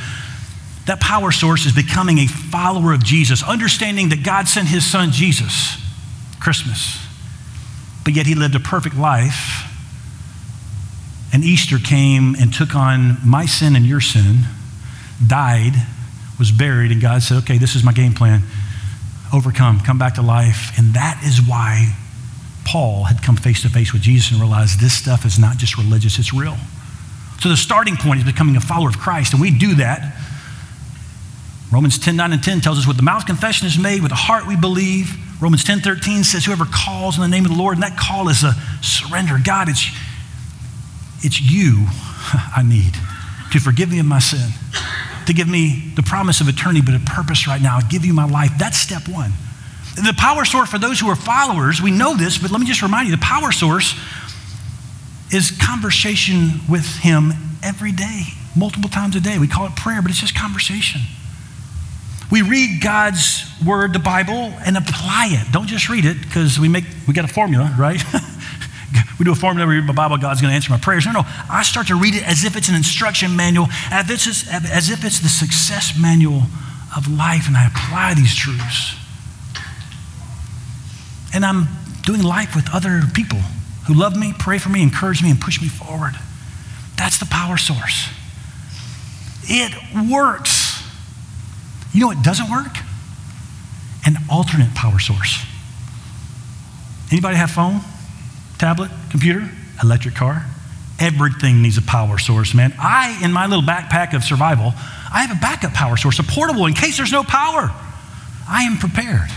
That 0.86 0.98
power 0.98 1.30
source 1.30 1.66
is 1.66 1.74
becoming 1.74 2.16
a 2.16 2.26
follower 2.26 2.94
of 2.94 3.04
Jesus, 3.04 3.42
understanding 3.42 4.08
that 4.08 4.22
God 4.24 4.48
sent 4.48 4.66
his 4.66 4.82
son 4.90 5.10
Jesus, 5.10 5.76
Christmas, 6.40 6.98
but 8.02 8.14
yet 8.14 8.24
he 8.24 8.34
lived 8.34 8.54
a 8.54 8.60
perfect 8.60 8.96
life. 8.96 9.70
And 11.34 11.44
Easter 11.44 11.76
came 11.76 12.34
and 12.34 12.50
took 12.50 12.74
on 12.74 13.18
my 13.22 13.44
sin 13.44 13.76
and 13.76 13.84
your 13.84 14.00
sin, 14.00 14.38
died, 15.26 15.74
was 16.38 16.50
buried, 16.50 16.92
and 16.92 17.02
God 17.02 17.22
said, 17.22 17.36
okay, 17.42 17.58
this 17.58 17.76
is 17.76 17.84
my 17.84 17.92
game 17.92 18.14
plan. 18.14 18.40
Overcome, 19.34 19.80
come 19.80 19.98
back 19.98 20.14
to 20.14 20.22
life. 20.22 20.72
And 20.78 20.94
that 20.94 21.20
is 21.26 21.46
why 21.46 21.94
Paul 22.70 23.02
had 23.02 23.20
come 23.20 23.34
face 23.34 23.62
to 23.62 23.68
face 23.68 23.92
with 23.92 24.00
Jesus 24.00 24.30
and 24.30 24.40
realized 24.40 24.78
this 24.78 24.92
stuff 24.92 25.26
is 25.26 25.40
not 25.40 25.56
just 25.56 25.76
religious, 25.76 26.20
it's 26.20 26.32
real. 26.32 26.56
So 27.40 27.48
the 27.48 27.56
starting 27.56 27.96
point 27.96 28.20
is 28.20 28.24
becoming 28.24 28.54
a 28.54 28.60
follower 28.60 28.90
of 28.90 28.96
Christ, 28.96 29.32
and 29.32 29.42
we 29.42 29.50
do 29.50 29.74
that. 29.76 30.16
Romans 31.72 31.98
10 31.98 32.14
9 32.14 32.32
and 32.32 32.40
10 32.40 32.60
tells 32.60 32.78
us, 32.78 32.86
with 32.86 32.96
the 32.96 33.02
mouth 33.02 33.26
confession 33.26 33.66
is 33.66 33.76
made, 33.76 34.02
with 34.02 34.10
the 34.10 34.16
heart 34.16 34.46
we 34.46 34.54
believe. 34.54 35.16
Romans 35.42 35.64
10 35.64 35.80
13 35.80 36.22
says, 36.22 36.44
whoever 36.44 36.64
calls 36.64 37.16
in 37.16 37.22
the 37.22 37.28
name 37.28 37.44
of 37.44 37.50
the 37.50 37.56
Lord, 37.56 37.74
and 37.74 37.82
that 37.82 37.98
call 37.98 38.28
is 38.28 38.44
a 38.44 38.54
surrender. 38.82 39.36
God, 39.44 39.68
it's, 39.68 39.90
it's 41.24 41.40
you 41.40 41.86
I 42.56 42.62
need 42.62 42.94
to 43.50 43.58
forgive 43.58 43.90
me 43.90 43.98
of 43.98 44.06
my 44.06 44.20
sin, 44.20 44.48
to 45.26 45.32
give 45.32 45.48
me 45.48 45.92
the 45.96 46.04
promise 46.04 46.40
of 46.40 46.48
eternity, 46.48 46.82
but 46.82 46.94
a 46.94 47.00
purpose 47.00 47.48
right 47.48 47.60
now. 47.60 47.78
I 47.78 47.82
give 47.82 48.04
you 48.04 48.14
my 48.14 48.26
life. 48.26 48.52
That's 48.60 48.78
step 48.78 49.08
one. 49.08 49.32
The 50.04 50.14
power 50.16 50.44
source 50.44 50.70
for 50.70 50.78
those 50.78 51.00
who 51.00 51.08
are 51.08 51.16
followers, 51.16 51.80
we 51.80 51.90
know 51.90 52.16
this, 52.16 52.38
but 52.38 52.50
let 52.50 52.60
me 52.60 52.66
just 52.66 52.82
remind 52.82 53.08
you 53.08 53.14
the 53.14 53.22
power 53.22 53.52
source 53.52 53.94
is 55.32 55.50
conversation 55.50 56.60
with 56.68 56.86
Him 56.98 57.32
every 57.62 57.92
day, 57.92 58.22
multiple 58.56 58.90
times 58.90 59.16
a 59.16 59.20
day. 59.20 59.38
We 59.38 59.48
call 59.48 59.66
it 59.66 59.76
prayer, 59.76 60.02
but 60.02 60.10
it's 60.10 60.20
just 60.20 60.34
conversation. 60.34 61.02
We 62.30 62.42
read 62.42 62.80
God's 62.80 63.44
word, 63.66 63.92
the 63.92 63.98
Bible, 63.98 64.52
and 64.64 64.76
apply 64.76 65.30
it. 65.32 65.52
Don't 65.52 65.66
just 65.66 65.88
read 65.88 66.04
it 66.04 66.20
because 66.20 66.58
we 66.58 66.68
make 66.68 66.84
we 67.08 67.14
got 67.14 67.24
a 67.24 67.32
formula, 67.32 67.74
right? 67.78 68.00
we 69.18 69.24
do 69.24 69.32
a 69.32 69.34
formula, 69.34 69.68
we 69.68 69.76
read 69.76 69.84
my 69.84 69.92
Bible, 69.92 70.16
God's 70.16 70.40
going 70.40 70.50
to 70.50 70.54
answer 70.54 70.70
my 70.70 70.78
prayers. 70.78 71.06
No, 71.06 71.12
no. 71.12 71.22
I 71.24 71.62
start 71.64 71.88
to 71.88 71.96
read 71.96 72.14
it 72.14 72.26
as 72.26 72.44
if 72.44 72.56
it's 72.56 72.68
an 72.68 72.76
instruction 72.76 73.34
manual, 73.34 73.66
as 73.90 74.08
if 74.08 74.26
it's, 74.26 74.48
as 74.48 74.90
if 74.90 75.04
it's 75.04 75.18
the 75.18 75.28
success 75.28 75.98
manual 76.00 76.42
of 76.96 77.08
life, 77.08 77.48
and 77.48 77.56
I 77.56 77.66
apply 77.66 78.14
these 78.14 78.34
truths. 78.34 78.94
And 81.32 81.44
I'm 81.44 81.68
doing 82.04 82.22
life 82.22 82.54
with 82.56 82.68
other 82.74 83.02
people 83.14 83.38
who 83.86 83.94
love 83.94 84.16
me, 84.16 84.32
pray 84.38 84.58
for 84.58 84.68
me, 84.68 84.82
encourage 84.82 85.22
me, 85.22 85.30
and 85.30 85.40
push 85.40 85.60
me 85.60 85.68
forward. 85.68 86.14
That's 86.96 87.18
the 87.18 87.26
power 87.26 87.56
source. 87.56 88.08
It 89.44 89.74
works. 90.10 90.82
You 91.92 92.00
know 92.00 92.06
what 92.08 92.22
doesn't 92.22 92.50
work? 92.50 92.76
An 94.06 94.16
alternate 94.30 94.74
power 94.74 94.98
source. 94.98 95.44
Anybody 97.10 97.36
have 97.36 97.50
phone, 97.50 97.80
tablet, 98.58 98.90
computer, 99.10 99.48
electric 99.82 100.14
car? 100.14 100.46
Everything 101.00 101.62
needs 101.62 101.78
a 101.78 101.82
power 101.82 102.18
source, 102.18 102.54
man. 102.54 102.74
I, 102.78 103.18
in 103.24 103.32
my 103.32 103.46
little 103.46 103.64
backpack 103.64 104.14
of 104.14 104.22
survival, 104.22 104.74
I 105.12 105.24
have 105.24 105.36
a 105.36 105.40
backup 105.40 105.72
power 105.72 105.96
source, 105.96 106.18
a 106.18 106.22
portable 106.22 106.66
in 106.66 106.74
case 106.74 106.98
there's 106.98 107.12
no 107.12 107.24
power. 107.24 107.70
I 108.48 108.64
am 108.64 108.76
prepared. 108.76 109.30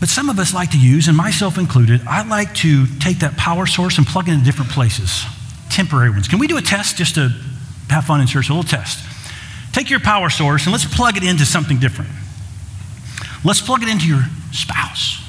But 0.00 0.08
some 0.08 0.28
of 0.28 0.38
us 0.38 0.54
like 0.54 0.70
to 0.70 0.78
use, 0.78 1.08
and 1.08 1.16
myself 1.16 1.58
included, 1.58 2.00
I 2.06 2.26
like 2.26 2.54
to 2.56 2.86
take 2.98 3.18
that 3.18 3.36
power 3.36 3.66
source 3.66 3.98
and 3.98 4.06
plug 4.06 4.28
it 4.28 4.32
into 4.32 4.44
different 4.44 4.70
places, 4.70 5.24
temporary 5.70 6.10
ones. 6.10 6.28
Can 6.28 6.38
we 6.38 6.46
do 6.46 6.56
a 6.56 6.62
test 6.62 6.96
just 6.96 7.16
to 7.16 7.30
have 7.90 8.04
fun 8.04 8.20
in 8.20 8.26
church? 8.26 8.48
A 8.48 8.54
little 8.54 8.68
test. 8.68 9.04
Take 9.72 9.90
your 9.90 10.00
power 10.00 10.30
source 10.30 10.64
and 10.64 10.72
let's 10.72 10.84
plug 10.84 11.16
it 11.16 11.24
into 11.24 11.44
something 11.44 11.78
different. 11.78 12.10
Let's 13.44 13.60
plug 13.60 13.82
it 13.82 13.88
into 13.88 14.06
your 14.06 14.22
spouse. 14.52 15.22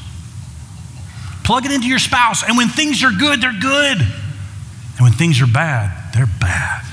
Plug 1.43 1.65
it 1.65 1.71
into 1.71 1.88
your 1.88 1.99
spouse, 1.99 2.43
and 2.47 2.58
when 2.58 2.67
things 2.67 3.03
are 3.03 3.12
good, 3.12 3.41
they're 3.41 3.60
good. 3.60 3.97
And 3.97 4.99
when 4.99 5.13
things 5.13 5.41
are 5.41 5.47
bad, 5.47 6.13
they're 6.13 6.29
bad. 6.39 6.86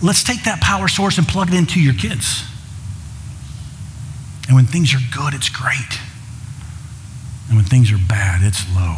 Let's 0.00 0.22
take 0.22 0.44
that 0.44 0.60
power 0.62 0.88
source 0.88 1.18
and 1.18 1.26
plug 1.26 1.48
it 1.48 1.54
into 1.54 1.80
your 1.80 1.92
kids. 1.92 2.44
And 4.48 4.56
when 4.56 4.64
things 4.64 4.94
are 4.94 5.00
good, 5.14 5.34
it's 5.34 5.50
great. 5.50 6.00
And 7.48 7.56
when 7.56 7.66
things 7.66 7.92
are 7.92 7.98
bad, 8.08 8.42
it's 8.42 8.64
low. 8.74 8.96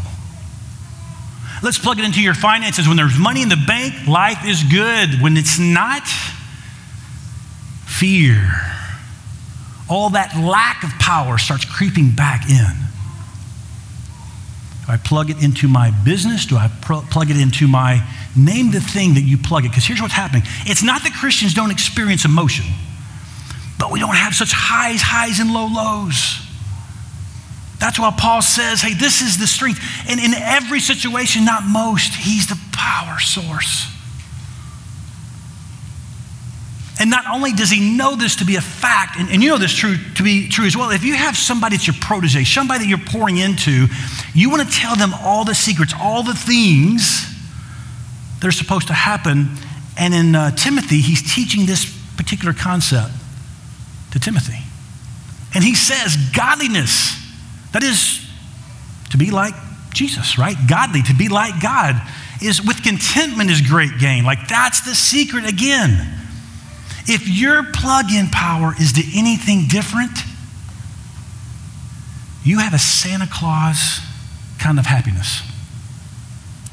Let's 1.62 1.78
plug 1.78 1.98
it 1.98 2.04
into 2.04 2.22
your 2.22 2.34
finances. 2.34 2.88
When 2.88 2.96
there's 2.96 3.18
money 3.18 3.42
in 3.42 3.48
the 3.48 3.62
bank, 3.66 4.06
life 4.06 4.46
is 4.46 4.62
good. 4.62 5.20
When 5.20 5.36
it's 5.36 5.58
not, 5.58 6.06
fear. 7.84 8.50
All 9.88 10.10
that 10.10 10.34
lack 10.36 10.84
of 10.84 10.90
power 11.00 11.36
starts 11.36 11.64
creeping 11.64 12.12
back 12.12 12.48
in. 12.48 12.72
Do 14.86 14.92
I 14.92 14.96
plug 14.96 15.30
it 15.30 15.42
into 15.42 15.68
my 15.68 15.90
business? 16.04 16.46
Do 16.46 16.56
I 16.56 16.68
plug 16.80 17.30
it 17.30 17.36
into 17.36 17.68
my 17.68 18.08
name 18.36 18.70
the 18.70 18.80
thing 18.80 19.14
that 19.14 19.22
you 19.22 19.36
plug 19.36 19.64
it? 19.64 19.68
Because 19.68 19.84
here's 19.84 20.00
what's 20.00 20.14
happening 20.14 20.44
it's 20.64 20.82
not 20.82 21.02
that 21.02 21.12
Christians 21.12 21.54
don't 21.54 21.70
experience 21.70 22.24
emotion. 22.24 22.64
But 23.80 23.90
we 23.90 23.98
don't 23.98 24.14
have 24.14 24.34
such 24.34 24.52
highs, 24.52 25.00
highs, 25.00 25.40
and 25.40 25.50
low 25.52 25.66
lows. 25.66 26.38
That's 27.80 27.98
why 27.98 28.14
Paul 28.16 28.42
says, 28.42 28.82
hey, 28.82 28.92
this 28.92 29.22
is 29.22 29.38
the 29.38 29.46
strength. 29.46 29.80
And 30.06 30.20
in 30.20 30.34
every 30.34 30.80
situation, 30.80 31.46
not 31.46 31.64
most, 31.64 32.14
he's 32.14 32.46
the 32.46 32.60
power 32.72 33.18
source. 33.18 33.88
And 37.00 37.08
not 37.08 37.24
only 37.32 37.52
does 37.52 37.70
he 37.70 37.96
know 37.96 38.14
this 38.16 38.36
to 38.36 38.44
be 38.44 38.56
a 38.56 38.60
fact, 38.60 39.18
and, 39.18 39.30
and, 39.30 39.42
you 39.42 39.48
know 39.48 39.56
this 39.56 39.74
true 39.74 39.96
to 40.16 40.22
be 40.22 40.50
true 40.50 40.66
as 40.66 40.76
well. 40.76 40.90
If 40.90 41.02
you 41.02 41.14
have 41.14 41.34
somebody 41.34 41.76
that's 41.76 41.86
your 41.86 41.96
protege, 41.98 42.44
somebody 42.44 42.84
that 42.84 42.90
you're 42.90 42.98
pouring 42.98 43.38
into, 43.38 43.86
you 44.34 44.50
want 44.50 44.68
to 44.68 44.76
tell 44.76 44.94
them 44.94 45.14
all 45.14 45.46
the 45.46 45.54
secrets, 45.54 45.94
all 45.98 46.22
the 46.22 46.34
things 46.34 47.24
that 48.40 48.46
are 48.46 48.52
supposed 48.52 48.88
to 48.88 48.92
happen. 48.92 49.48
And 49.98 50.12
in 50.12 50.34
uh, 50.34 50.50
Timothy, 50.50 51.00
he's 51.00 51.34
teaching 51.34 51.64
this 51.64 51.90
particular 52.18 52.52
concept 52.52 53.12
to 54.12 54.18
Timothy. 54.18 54.58
And 55.54 55.64
he 55.64 55.74
says, 55.74 56.16
godliness, 56.34 57.16
that 57.72 57.82
is 57.82 58.26
to 59.10 59.18
be 59.18 59.30
like 59.30 59.54
Jesus, 59.92 60.38
right? 60.38 60.56
Godly, 60.68 61.02
to 61.02 61.14
be 61.14 61.28
like 61.28 61.60
God, 61.60 62.00
is 62.42 62.64
with 62.64 62.82
contentment 62.82 63.50
is 63.50 63.60
great 63.60 63.98
gain. 63.98 64.24
Like 64.24 64.48
that's 64.48 64.82
the 64.82 64.94
secret 64.94 65.46
again. 65.46 66.16
If 67.06 67.28
your 67.28 67.64
plug 67.72 68.12
in 68.12 68.28
power 68.28 68.74
is 68.80 68.92
to 68.94 69.02
anything 69.14 69.66
different, 69.68 70.16
you 72.44 72.58
have 72.58 72.72
a 72.72 72.78
Santa 72.78 73.28
Claus 73.30 74.00
kind 74.58 74.78
of 74.78 74.86
happiness. 74.86 75.42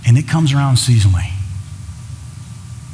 And 0.05 0.17
it 0.17 0.27
comes 0.27 0.53
around 0.53 0.75
seasonally. 0.75 1.36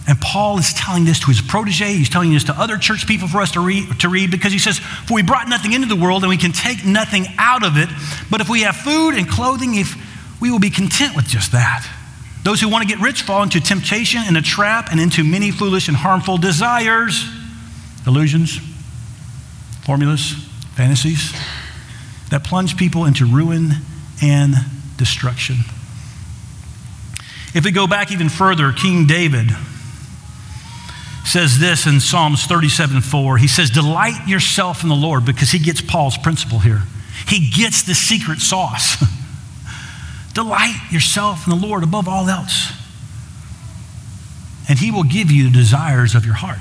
And 0.07 0.19
Paul 0.19 0.57
is 0.59 0.73
telling 0.73 1.05
this 1.05 1.19
to 1.21 1.27
his 1.27 1.41
protege. 1.41 1.93
He's 1.93 2.09
telling 2.09 2.33
this 2.33 2.43
to 2.45 2.59
other 2.59 2.77
church 2.77 3.07
people 3.07 3.27
for 3.27 3.39
us 3.39 3.51
to 3.51 3.61
read, 3.61 4.01
to 4.01 4.09
read 4.09 4.31
because 4.31 4.51
he 4.51 4.59
says, 4.59 4.79
For 4.79 5.13
we 5.13 5.23
brought 5.23 5.47
nothing 5.47 5.71
into 5.71 5.87
the 5.87 5.95
world 5.95 6.23
and 6.23 6.29
we 6.29 6.37
can 6.37 6.51
take 6.51 6.85
nothing 6.85 7.25
out 7.37 7.65
of 7.65 7.77
it. 7.77 7.87
But 8.29 8.41
if 8.41 8.49
we 8.49 8.63
have 8.63 8.75
food 8.75 9.11
and 9.11 9.29
clothing, 9.29 9.75
if 9.75 9.95
we 10.41 10.51
will 10.51 10.59
be 10.59 10.69
content 10.69 11.15
with 11.15 11.25
just 11.25 11.53
that. 11.53 11.87
Those 12.43 12.59
who 12.59 12.67
want 12.67 12.87
to 12.87 12.93
get 12.93 13.01
rich 13.01 13.21
fall 13.21 13.43
into 13.43 13.61
temptation 13.61 14.21
and 14.25 14.35
a 14.35 14.41
trap 14.41 14.89
and 14.91 14.99
into 14.99 15.23
many 15.23 15.51
foolish 15.51 15.87
and 15.87 15.95
harmful 15.95 16.37
desires, 16.37 17.23
illusions, 18.05 18.59
formulas, 19.85 20.33
fantasies 20.75 21.31
that 22.29 22.43
plunge 22.43 22.75
people 22.75 23.05
into 23.05 23.25
ruin 23.25 23.71
and 24.21 24.55
destruction. 24.97 25.55
If 27.55 27.63
we 27.63 27.71
go 27.71 27.87
back 27.87 28.11
even 28.11 28.27
further, 28.27 28.73
King 28.73 29.07
David 29.07 29.49
says 31.33 31.57
this 31.57 31.87
in 31.87 31.99
Psalms 31.99 32.45
37 32.45 33.01
4. 33.01 33.37
He 33.39 33.47
says, 33.47 33.71
Delight 33.71 34.27
yourself 34.27 34.83
in 34.83 34.89
the 34.89 34.95
Lord, 34.95 35.25
because 35.25 35.49
he 35.49 35.57
gets 35.57 35.81
Paul's 35.81 36.15
principle 36.15 36.59
here. 36.59 36.83
He 37.27 37.49
gets 37.49 37.81
the 37.81 37.95
secret 37.95 38.37
sauce. 38.37 39.03
Delight 40.35 40.79
yourself 40.91 41.47
in 41.47 41.59
the 41.59 41.67
Lord 41.67 41.81
above 41.81 42.07
all 42.07 42.29
else, 42.29 42.71
and 44.69 44.77
he 44.77 44.91
will 44.91 45.03
give 45.03 45.31
you 45.31 45.45
the 45.45 45.57
desires 45.57 46.13
of 46.13 46.23
your 46.23 46.35
heart. 46.35 46.59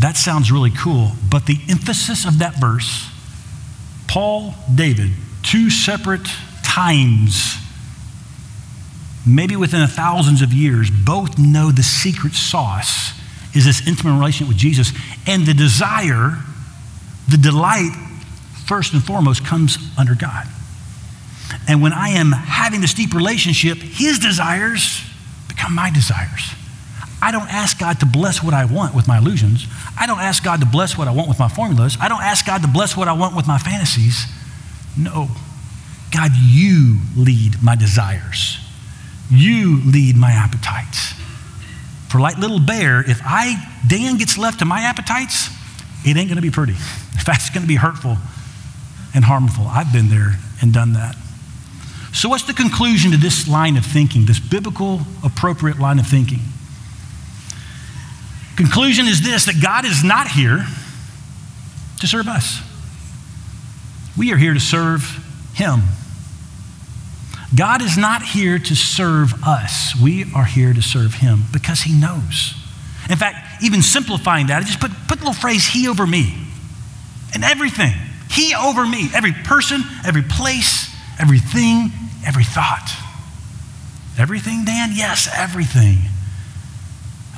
That 0.00 0.18
sounds 0.18 0.52
really 0.52 0.70
cool, 0.70 1.12
but 1.30 1.46
the 1.46 1.58
emphasis 1.70 2.26
of 2.26 2.40
that 2.40 2.60
verse, 2.60 3.08
Paul, 4.06 4.54
David, 4.74 5.12
two 5.42 5.70
separate 5.70 6.28
times 6.62 7.56
maybe 9.34 9.56
within 9.56 9.86
thousands 9.86 10.42
of 10.42 10.52
years, 10.52 10.90
both 10.90 11.38
know 11.38 11.70
the 11.70 11.82
secret 11.82 12.34
sauce 12.34 13.12
is 13.54 13.64
this 13.64 13.86
intimate 13.86 14.18
relationship 14.18 14.48
with 14.48 14.56
Jesus. 14.56 14.92
And 15.26 15.46
the 15.46 15.54
desire, 15.54 16.38
the 17.28 17.36
delight, 17.36 17.92
first 18.66 18.92
and 18.92 19.02
foremost, 19.02 19.44
comes 19.44 19.78
under 19.98 20.14
God. 20.14 20.46
And 21.66 21.82
when 21.82 21.92
I 21.92 22.10
am 22.10 22.32
having 22.32 22.80
this 22.80 22.94
deep 22.94 23.14
relationship, 23.14 23.78
his 23.78 24.18
desires 24.18 25.02
become 25.48 25.74
my 25.74 25.90
desires. 25.90 26.54
I 27.20 27.32
don't 27.32 27.52
ask 27.52 27.78
God 27.78 28.00
to 28.00 28.06
bless 28.06 28.42
what 28.42 28.54
I 28.54 28.64
want 28.64 28.94
with 28.94 29.08
my 29.08 29.18
illusions. 29.18 29.66
I 29.98 30.06
don't 30.06 30.20
ask 30.20 30.44
God 30.44 30.60
to 30.60 30.66
bless 30.66 30.96
what 30.96 31.08
I 31.08 31.10
want 31.10 31.28
with 31.28 31.38
my 31.38 31.48
formulas. 31.48 31.96
I 32.00 32.08
don't 32.08 32.22
ask 32.22 32.46
God 32.46 32.62
to 32.62 32.68
bless 32.68 32.96
what 32.96 33.08
I 33.08 33.12
want 33.12 33.34
with 33.34 33.48
my 33.48 33.58
fantasies. 33.58 34.26
No. 34.96 35.28
God, 36.12 36.30
you 36.34 36.98
lead 37.16 37.62
my 37.62 37.74
desires. 37.74 38.58
You 39.30 39.82
lead 39.84 40.16
my 40.16 40.32
appetites. 40.32 41.12
For 42.08 42.20
like 42.20 42.38
little 42.38 42.60
bear, 42.60 43.00
if 43.00 43.20
I 43.22 43.54
Dan 43.86 44.16
gets 44.16 44.38
left 44.38 44.60
to 44.60 44.64
my 44.64 44.80
appetites, 44.80 45.50
it 46.04 46.16
ain't 46.16 46.28
to 46.36 46.42
be 46.42 46.50
pretty. 46.50 46.72
In 46.72 47.24
fact, 47.24 47.42
it's 47.42 47.50
to 47.64 47.68
be 47.68 47.76
hurtful 47.76 48.16
and 49.14 49.24
harmful. 49.24 49.66
I've 49.66 49.92
been 49.92 50.08
there 50.08 50.38
and 50.62 50.72
done 50.72 50.94
that. 50.94 51.16
So, 52.12 52.28
what's 52.28 52.44
the 52.44 52.54
conclusion 52.54 53.10
to 53.10 53.16
this 53.16 53.46
line 53.46 53.76
of 53.76 53.84
thinking, 53.84 54.24
this 54.24 54.40
biblical 54.40 55.00
appropriate 55.22 55.78
line 55.78 55.98
of 55.98 56.06
thinking? 56.06 56.40
Conclusion 58.56 59.06
is 59.06 59.22
this 59.22 59.44
that 59.44 59.62
God 59.62 59.84
is 59.84 60.02
not 60.02 60.28
here 60.28 60.66
to 62.00 62.06
serve 62.06 62.26
us. 62.26 62.60
We 64.16 64.32
are 64.32 64.36
here 64.36 64.54
to 64.54 64.60
serve 64.60 65.02
Him. 65.54 65.82
God 67.54 67.80
is 67.82 67.96
not 67.96 68.22
here 68.22 68.58
to 68.58 68.74
serve 68.76 69.32
us. 69.44 69.94
We 70.00 70.30
are 70.34 70.44
here 70.44 70.74
to 70.74 70.82
serve 70.82 71.14
Him 71.14 71.44
because 71.52 71.82
He 71.82 71.98
knows. 71.98 72.54
In 73.08 73.16
fact, 73.16 73.62
even 73.62 73.80
simplifying 73.80 74.48
that, 74.48 74.62
I 74.62 74.66
just 74.66 74.80
put, 74.80 74.90
put 75.08 75.18
the 75.18 75.24
little 75.24 75.32
phrase, 75.32 75.66
He 75.66 75.88
over 75.88 76.06
me. 76.06 76.34
And 77.34 77.42
everything. 77.44 77.92
He 78.30 78.54
over 78.54 78.86
me. 78.86 79.08
Every 79.14 79.32
person, 79.32 79.82
every 80.04 80.22
place, 80.22 80.94
everything, 81.18 81.90
every 82.26 82.44
thought. 82.44 82.90
Everything, 84.18 84.64
Dan? 84.64 84.90
Yes, 84.92 85.28
everything. 85.34 85.98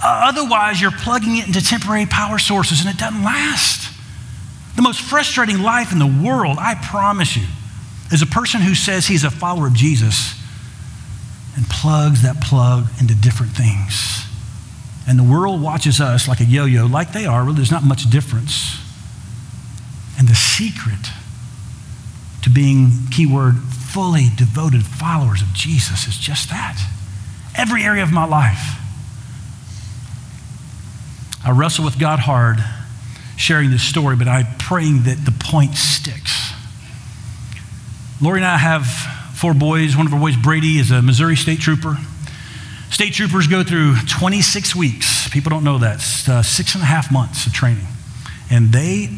Otherwise, 0.03 0.81
you're 0.81 0.91
plugging 0.91 1.37
it 1.37 1.47
into 1.47 1.63
temporary 1.63 2.07
power 2.07 2.39
sources 2.39 2.81
and 2.81 2.89
it 2.89 2.99
doesn't 2.99 3.23
last. 3.23 3.95
The 4.77 4.83
most 4.83 5.01
frustrating 5.01 5.63
life 5.63 5.93
in 5.93 5.99
the 5.99 6.07
world, 6.07 6.57
I 6.59 6.75
promise 6.75 7.37
you, 7.37 7.45
is 8.13 8.23
a 8.23 8.27
person 8.27 8.61
who 8.61 8.75
says 8.75 9.07
he's 9.07 9.25
a 9.25 9.31
follower 9.31 9.67
of 9.67 9.75
Jesus 9.75 10.35
and 11.57 11.67
plugs 11.69 12.23
that 12.23 12.41
plug 12.41 12.87
into 13.01 13.15
different 13.15 13.53
things. 13.53 14.25
And 15.09 15.19
the 15.19 15.25
world 15.25 15.61
watches 15.61 16.01
us 16.01 16.29
like 16.29 16.41
a 16.41 16.45
yo 16.45 16.65
yo, 16.65 16.87
like 16.87 17.13
they 17.13 17.27
are, 17.27 17.53
there's 17.53 17.71
not 17.71 17.83
much 17.83 18.09
difference. 18.11 18.77
And 20.19 20.29
the 20.29 20.35
secret 20.35 21.11
to 22.43 22.51
being, 22.51 22.91
keyword, 23.11 23.57
fully 23.59 24.29
devoted 24.37 24.85
followers 24.85 25.43
of 25.43 25.49
Jesus 25.53 26.07
is 26.07 26.17
just 26.17 26.51
that. 26.51 26.81
Every 27.57 27.83
area 27.83 28.03
of 28.03 28.13
my 28.13 28.25
life. 28.25 28.77
I 31.45 31.51
wrestle 31.53 31.85
with 31.85 31.99
God 31.99 32.21
hard 32.21 32.59
sharing 33.37 33.71
this 33.71 33.83
story, 33.83 34.17
but 34.17 34.29
I'm 34.29 34.47
praying 34.59 35.05
that 35.05 35.25
the 35.25 35.33
point 35.33 35.75
sticks. 35.75 36.40
Lori 38.23 38.41
and 38.41 38.47
I 38.47 38.59
have 38.59 38.87
four 39.35 39.55
boys. 39.55 39.97
One 39.97 40.07
of 40.07 40.13
our 40.13 40.21
boys, 40.21 40.37
Brady, 40.37 40.79
is 40.79 40.91
a 40.91 41.01
Missouri 41.01 41.37
state 41.37 41.59
trooper. 41.59 41.97
State 42.91 43.15
troopers 43.15 43.47
go 43.47 43.65
through 43.65 43.95
26 44.11 44.77
weeks. 44.77 45.31
People 45.31 45.49
don't 45.49 45.65
know 45.65 45.79
that. 45.79 46.01
Uh, 46.29 46.43
six 46.43 46.75
and 46.75 46.83
a 46.83 46.87
half 46.87 47.11
months 47.11 47.47
of 47.47 47.55
training. 47.55 47.87
And 48.51 48.73
they 48.73 49.09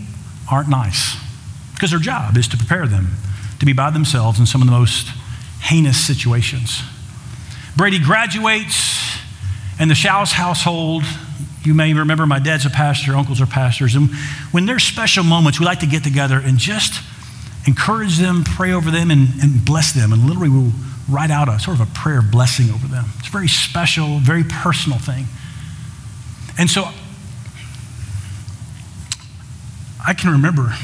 aren't 0.49 0.69
nice 0.69 1.17
because 1.75 1.91
their 1.91 1.99
job 1.99 2.37
is 2.37 2.47
to 2.49 2.57
prepare 2.57 2.87
them 2.87 3.09
to 3.59 3.67
be 3.67 3.73
by 3.73 3.91
themselves 3.91 4.39
in 4.39 4.47
some 4.47 4.63
of 4.63 4.69
the 4.69 4.73
most 4.73 5.09
heinous 5.63 5.99
situations. 5.99 6.81
Brady 7.77 7.99
graduates, 7.99 9.17
and 9.81 9.91
the 9.91 9.97
Shouse 9.97 10.31
household, 10.31 11.03
you 11.65 11.75
may 11.75 11.93
remember 11.93 12.25
my 12.25 12.39
dad's 12.39 12.67
a 12.67 12.71
pastor, 12.71 13.17
uncles 13.17 13.41
are 13.41 13.47
pastors, 13.47 13.97
and 13.97 14.11
when 14.53 14.67
there's 14.67 14.85
special 14.85 15.25
moments, 15.25 15.59
we 15.59 15.67
like 15.67 15.81
to 15.81 15.87
get 15.87 16.05
together 16.05 16.39
and 16.39 16.59
just 16.59 17.03
encourage 17.67 18.19
them, 18.19 18.45
pray 18.45 18.73
over 18.73 18.91
them, 18.91 19.11
and, 19.11 19.29
and 19.41 19.65
bless 19.65 19.93
them. 19.93 20.13
And 20.13 20.27
literally, 20.27 20.49
we'll 20.49 20.73
write 21.09 21.31
out 21.31 21.49
a 21.49 21.59
sort 21.59 21.81
of 21.81 21.89
a 21.89 21.93
prayer 21.95 22.23
blessing 22.23 22.71
over 22.71 22.87
them. 22.87 23.07
It's 23.19 23.29
a 23.29 23.31
very 23.31 23.49
special, 23.49 24.19
very 24.19 24.45
personal 24.45 24.99
thing. 24.99 25.27
And 26.59 26.69
so 26.69 26.85
I 30.05 30.15
can 30.15 30.31
remember 30.31 30.75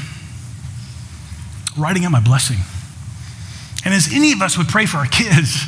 writing 1.77 2.05
out 2.05 2.11
my 2.11 2.19
blessing. 2.19 2.57
And 3.85 3.93
as 3.93 4.11
any 4.13 4.31
of 4.31 4.41
us 4.41 4.57
would 4.57 4.67
pray 4.67 4.85
for 4.85 4.97
our 4.97 5.05
kids, 5.05 5.65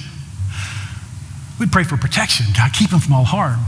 we'd 1.59 1.71
pray 1.71 1.83
for 1.83 1.97
protection. 1.97 2.47
God, 2.55 2.71
keep 2.73 2.89
them 2.89 2.99
from 2.99 3.13
all 3.13 3.23
harm. 3.23 3.59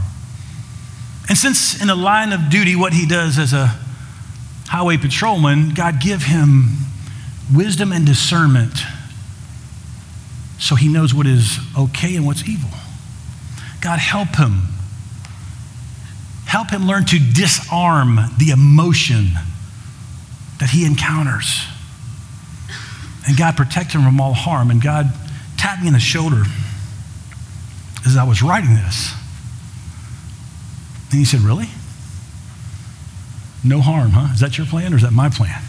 And 1.28 1.38
since 1.38 1.80
in 1.80 1.88
the 1.88 1.94
line 1.94 2.32
of 2.32 2.50
duty, 2.50 2.76
what 2.76 2.92
he 2.92 3.06
does 3.06 3.38
as 3.38 3.52
a 3.52 3.78
highway 4.68 4.96
patrolman, 4.96 5.72
God 5.74 6.00
give 6.00 6.22
him 6.24 6.68
wisdom 7.52 7.92
and 7.92 8.06
discernment 8.06 8.74
so 10.58 10.74
he 10.76 10.88
knows 10.88 11.12
what 11.12 11.26
is 11.26 11.58
okay 11.76 12.16
and 12.16 12.24
what's 12.24 12.48
evil. 12.48 12.70
God, 13.82 13.98
help 13.98 14.36
him. 14.36 14.62
Help 16.46 16.70
him 16.70 16.86
learn 16.86 17.04
to 17.06 17.18
disarm 17.18 18.18
the 18.38 18.50
emotion 18.50 19.26
that 20.60 20.70
he 20.70 20.86
encounters. 20.86 21.66
And 23.26 23.36
God, 23.36 23.56
protect 23.56 23.92
him 23.92 24.04
from 24.04 24.20
all 24.20 24.32
harm. 24.32 24.70
And 24.70 24.80
God 24.80 25.12
tapped 25.58 25.82
me 25.82 25.88
in 25.88 25.92
the 25.92 26.00
shoulder 26.00 26.44
as 28.06 28.16
I 28.16 28.24
was 28.24 28.42
writing 28.42 28.74
this. 28.74 29.12
And 31.10 31.18
he 31.18 31.24
said, 31.24 31.40
Really? 31.40 31.68
No 33.62 33.80
harm, 33.80 34.10
huh? 34.10 34.32
Is 34.34 34.40
that 34.40 34.56
your 34.56 34.66
plan 34.66 34.92
or 34.92 34.96
is 34.96 35.02
that 35.02 35.12
my 35.12 35.28
plan? 35.28 35.62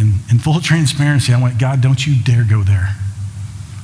And 0.00 0.14
in 0.30 0.38
full 0.38 0.58
transparency, 0.62 1.34
I 1.34 1.40
went, 1.40 1.58
God, 1.58 1.82
don't 1.82 2.06
you 2.06 2.16
dare 2.24 2.42
go 2.42 2.62
there. 2.62 2.96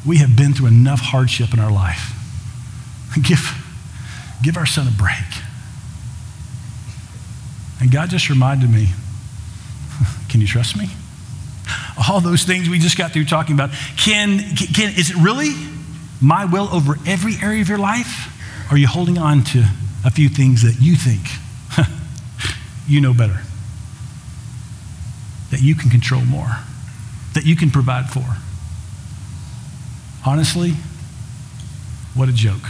We 0.06 0.16
have 0.16 0.34
been 0.34 0.54
through 0.54 0.68
enough 0.68 1.00
hardship 1.00 1.52
in 1.52 1.60
our 1.60 1.70
life. 1.70 2.12
Give, 3.22 3.38
give 4.42 4.56
our 4.56 4.64
son 4.66 4.88
a 4.88 4.90
break. 4.90 5.16
And 7.80 7.90
God 7.90 8.08
just 8.08 8.30
reminded 8.30 8.70
me 8.70 8.88
can 10.28 10.40
you 10.40 10.46
trust 10.46 10.76
me? 10.76 10.88
All 12.08 12.20
those 12.20 12.44
things 12.44 12.68
we 12.68 12.78
just 12.78 12.96
got 12.96 13.12
through 13.12 13.26
talking 13.26 13.54
about. 13.54 13.70
Can, 13.98 14.38
can, 14.54 14.94
is 14.96 15.10
it 15.10 15.16
really 15.16 15.50
my 16.20 16.46
will 16.46 16.68
over 16.72 16.96
every 17.06 17.34
area 17.42 17.60
of 17.60 17.68
your 17.68 17.78
life? 17.78 18.32
Or 18.70 18.74
are 18.74 18.78
you 18.78 18.86
holding 18.86 19.18
on 19.18 19.44
to 19.44 19.64
a 20.04 20.10
few 20.10 20.28
things 20.28 20.62
that 20.62 20.80
you 20.80 20.94
think 20.94 21.22
you 22.88 23.00
know 23.00 23.12
better? 23.12 23.40
That 25.50 25.62
you 25.62 25.74
can 25.74 25.90
control 25.90 26.22
more, 26.22 26.58
that 27.34 27.44
you 27.44 27.56
can 27.56 27.70
provide 27.70 28.10
for. 28.10 28.24
Honestly, 30.26 30.72
what 32.14 32.28
a 32.28 32.32
joke. 32.32 32.62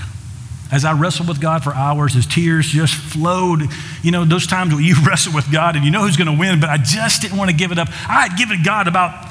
As 0.72 0.84
I 0.84 0.92
wrestled 0.92 1.28
with 1.28 1.40
God 1.40 1.62
for 1.62 1.72
hours, 1.72 2.14
his 2.14 2.26
tears 2.26 2.66
just 2.66 2.94
flowed. 2.94 3.62
You 4.02 4.10
know, 4.10 4.24
those 4.24 4.46
times 4.46 4.74
when 4.74 4.82
you 4.82 4.96
wrestle 5.06 5.32
with 5.32 5.50
God 5.50 5.76
and 5.76 5.84
you 5.84 5.90
know 5.90 6.02
who's 6.02 6.16
going 6.16 6.32
to 6.32 6.38
win, 6.38 6.60
but 6.60 6.68
I 6.68 6.76
just 6.76 7.22
didn't 7.22 7.38
want 7.38 7.50
to 7.50 7.56
give 7.56 7.72
it 7.72 7.78
up. 7.78 7.88
I 8.08 8.28
had 8.28 8.36
given 8.36 8.62
God 8.62 8.88
about 8.88 9.30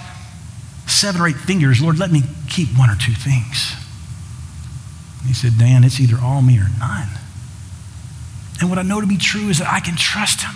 seven 0.87 1.21
or 1.21 1.27
eight 1.27 1.35
fingers. 1.35 1.81
Lord, 1.81 1.99
let 1.99 2.11
me 2.11 2.23
keep 2.49 2.69
one 2.77 2.89
or 2.89 2.95
two 2.95 3.13
things. 3.13 3.75
And 5.19 5.27
he 5.27 5.33
said, 5.33 5.57
Dan, 5.57 5.83
it's 5.83 5.99
either 5.99 6.17
all 6.21 6.41
me 6.41 6.57
or 6.57 6.67
none. 6.79 7.09
And 8.61 8.69
what 8.69 8.79
I 8.79 8.83
know 8.83 9.01
to 9.01 9.07
be 9.07 9.17
true 9.17 9.49
is 9.49 9.59
that 9.59 9.67
I 9.67 9.81
can 9.81 9.95
trust 9.95 10.41
him. 10.41 10.55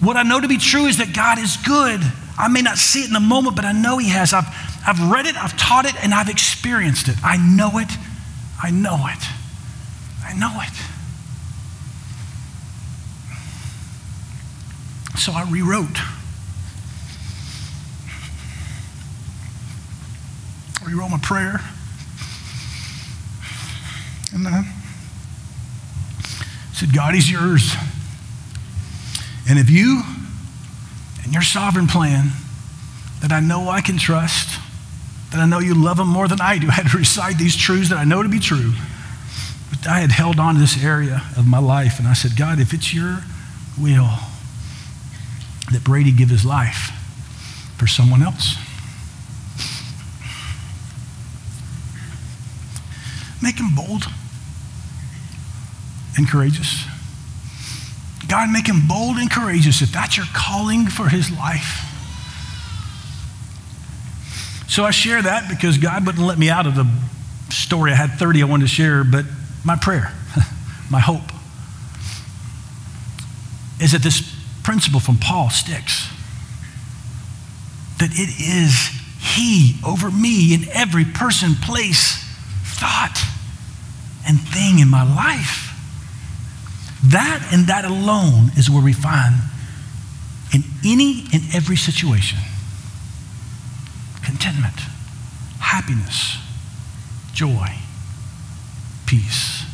What 0.00 0.16
I 0.16 0.22
know 0.22 0.40
to 0.40 0.48
be 0.48 0.58
true 0.58 0.86
is 0.86 0.98
that 0.98 1.12
God 1.12 1.38
is 1.38 1.56
good. 1.56 2.00
I 2.38 2.48
may 2.48 2.62
not 2.62 2.78
see 2.78 3.00
it 3.00 3.08
in 3.08 3.12
the 3.12 3.20
moment, 3.20 3.56
but 3.56 3.64
I 3.64 3.72
know 3.72 3.98
he 3.98 4.10
has. 4.10 4.32
I've, 4.32 4.46
I've 4.86 5.10
read 5.10 5.26
it, 5.26 5.36
I've 5.36 5.56
taught 5.56 5.86
it, 5.86 5.94
and 6.02 6.14
I've 6.14 6.28
experienced 6.28 7.08
it. 7.08 7.16
I 7.24 7.36
know 7.36 7.78
it. 7.78 7.90
I 8.62 8.70
know 8.70 9.06
it. 9.08 9.24
I 10.24 10.34
know 10.34 10.60
it. 10.62 10.72
So 15.18 15.32
I 15.32 15.48
rewrote. 15.50 15.98
I 20.80 20.84
rewrote 20.86 21.10
my 21.10 21.18
prayer. 21.18 21.60
And 24.32 24.46
I 24.46 24.62
said, 26.72 26.94
God, 26.94 27.14
He's 27.14 27.28
yours. 27.28 27.74
And 29.48 29.58
if 29.58 29.70
you 29.70 30.02
and 31.24 31.32
your 31.32 31.42
sovereign 31.42 31.86
plan 31.86 32.30
that 33.22 33.32
I 33.32 33.40
know 33.40 33.70
I 33.70 33.80
can 33.80 33.96
trust, 33.96 34.60
that 35.32 35.40
I 35.40 35.46
know 35.46 35.58
you 35.58 35.74
love 35.74 35.98
Him 35.98 36.08
more 36.08 36.28
than 36.28 36.40
I 36.40 36.58
do, 36.58 36.66
I 36.68 36.72
had 36.72 36.90
to 36.90 36.98
recite 36.98 37.38
these 37.38 37.56
truths 37.56 37.88
that 37.88 37.96
I 37.96 38.04
know 38.04 38.22
to 38.22 38.28
be 38.28 38.38
true. 38.38 38.72
But 39.70 39.88
I 39.88 40.00
had 40.00 40.12
held 40.12 40.38
on 40.38 40.54
to 40.54 40.60
this 40.60 40.82
area 40.82 41.22
of 41.36 41.46
my 41.46 41.58
life, 41.58 41.98
and 41.98 42.06
I 42.06 42.12
said, 42.12 42.36
God, 42.36 42.58
if 42.60 42.74
it's 42.74 42.92
your 42.92 43.20
will 43.80 44.10
that 45.72 45.82
Brady 45.84 46.12
give 46.12 46.28
his 46.28 46.44
life 46.44 46.92
for 47.76 47.86
someone 47.86 48.22
else, 48.22 48.56
make 53.42 53.58
him 53.58 53.74
bold 53.74 54.04
and 56.16 56.28
courageous. 56.28 56.84
God, 58.28 58.50
make 58.50 58.68
him 58.68 58.86
bold 58.86 59.16
and 59.16 59.30
courageous 59.30 59.80
if 59.80 59.90
that's 59.90 60.16
your 60.16 60.26
calling 60.34 60.86
for 60.86 61.08
his 61.08 61.30
life. 61.30 61.84
So 64.68 64.84
I 64.84 64.90
share 64.90 65.22
that 65.22 65.48
because 65.48 65.78
God 65.78 66.06
wouldn't 66.06 66.24
let 66.24 66.38
me 66.38 66.50
out 66.50 66.66
of 66.66 66.74
the 66.74 66.86
story. 67.48 67.90
I 67.90 67.94
had 67.94 68.18
30 68.18 68.42
I 68.42 68.46
wanted 68.46 68.64
to 68.64 68.68
share, 68.68 69.02
but 69.02 69.24
my 69.64 69.76
prayer, 69.76 70.12
my 70.90 71.00
hope, 71.00 71.32
is 73.80 73.92
that 73.92 74.02
this 74.02 74.34
principle 74.62 75.00
from 75.00 75.16
Paul 75.16 75.48
sticks. 75.48 76.08
That 77.98 78.10
it 78.12 78.28
is 78.38 78.90
He 79.18 79.76
over 79.84 80.10
me 80.10 80.52
in 80.52 80.68
every 80.68 81.06
person, 81.06 81.54
place, 81.54 82.22
thought, 82.64 83.18
and 84.26 84.38
thing 84.38 84.80
in 84.80 84.88
my 84.88 85.02
life. 85.02 85.67
That 87.04 87.48
and 87.52 87.66
that 87.68 87.84
alone 87.84 88.50
is 88.56 88.68
where 88.68 88.82
we 88.82 88.92
find 88.92 89.34
in 90.52 90.64
any 90.84 91.24
and 91.32 91.42
every 91.54 91.76
situation 91.76 92.38
contentment, 94.22 94.74
happiness, 95.58 96.36
joy, 97.32 97.68
peace. 99.06 99.64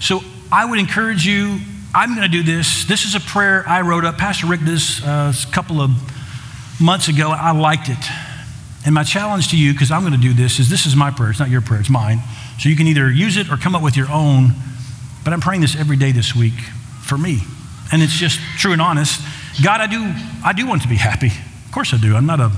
So 0.00 0.20
I 0.52 0.64
would 0.64 0.78
encourage 0.78 1.26
you, 1.26 1.58
I'm 1.94 2.14
going 2.14 2.30
to 2.30 2.42
do 2.42 2.44
this. 2.44 2.84
This 2.84 3.04
is 3.04 3.14
a 3.14 3.20
prayer 3.20 3.64
I 3.66 3.80
wrote 3.80 4.04
up. 4.04 4.18
Pastor 4.18 4.46
Rick 4.46 4.60
did 4.60 4.68
this 4.68 5.02
uh, 5.02 5.32
a 5.34 5.52
couple 5.52 5.80
of 5.80 5.90
months 6.80 7.08
ago. 7.08 7.30
I 7.30 7.50
liked 7.52 7.88
it. 7.88 7.98
And 8.84 8.94
my 8.94 9.02
challenge 9.02 9.48
to 9.48 9.56
you, 9.56 9.72
because 9.72 9.90
I'm 9.90 10.02
going 10.02 10.12
to 10.12 10.20
do 10.20 10.32
this, 10.32 10.60
is 10.60 10.70
this 10.70 10.86
is 10.86 10.94
my 10.94 11.10
prayer. 11.10 11.30
It's 11.30 11.40
not 11.40 11.50
your 11.50 11.60
prayer, 11.60 11.80
it's 11.80 11.90
mine. 11.90 12.20
So 12.60 12.68
you 12.68 12.76
can 12.76 12.86
either 12.86 13.10
use 13.10 13.36
it 13.36 13.50
or 13.50 13.56
come 13.56 13.74
up 13.74 13.82
with 13.82 13.96
your 13.96 14.08
own. 14.10 14.52
But 15.26 15.32
I'm 15.32 15.40
praying 15.40 15.62
this 15.62 15.74
every 15.74 15.96
day 15.96 16.12
this 16.12 16.36
week 16.36 16.54
for 17.02 17.18
me. 17.18 17.40
And 17.90 18.00
it's 18.00 18.12
just 18.12 18.38
true 18.58 18.70
and 18.70 18.80
honest. 18.80 19.20
God, 19.60 19.80
I 19.80 19.88
do, 19.88 20.14
I 20.44 20.52
do 20.52 20.68
want 20.68 20.82
to 20.82 20.88
be 20.88 20.94
happy. 20.94 21.32
Of 21.66 21.72
course 21.72 21.92
I 21.92 21.96
do. 21.96 22.14
I'm 22.14 22.26
not 22.26 22.38
a, 22.38 22.52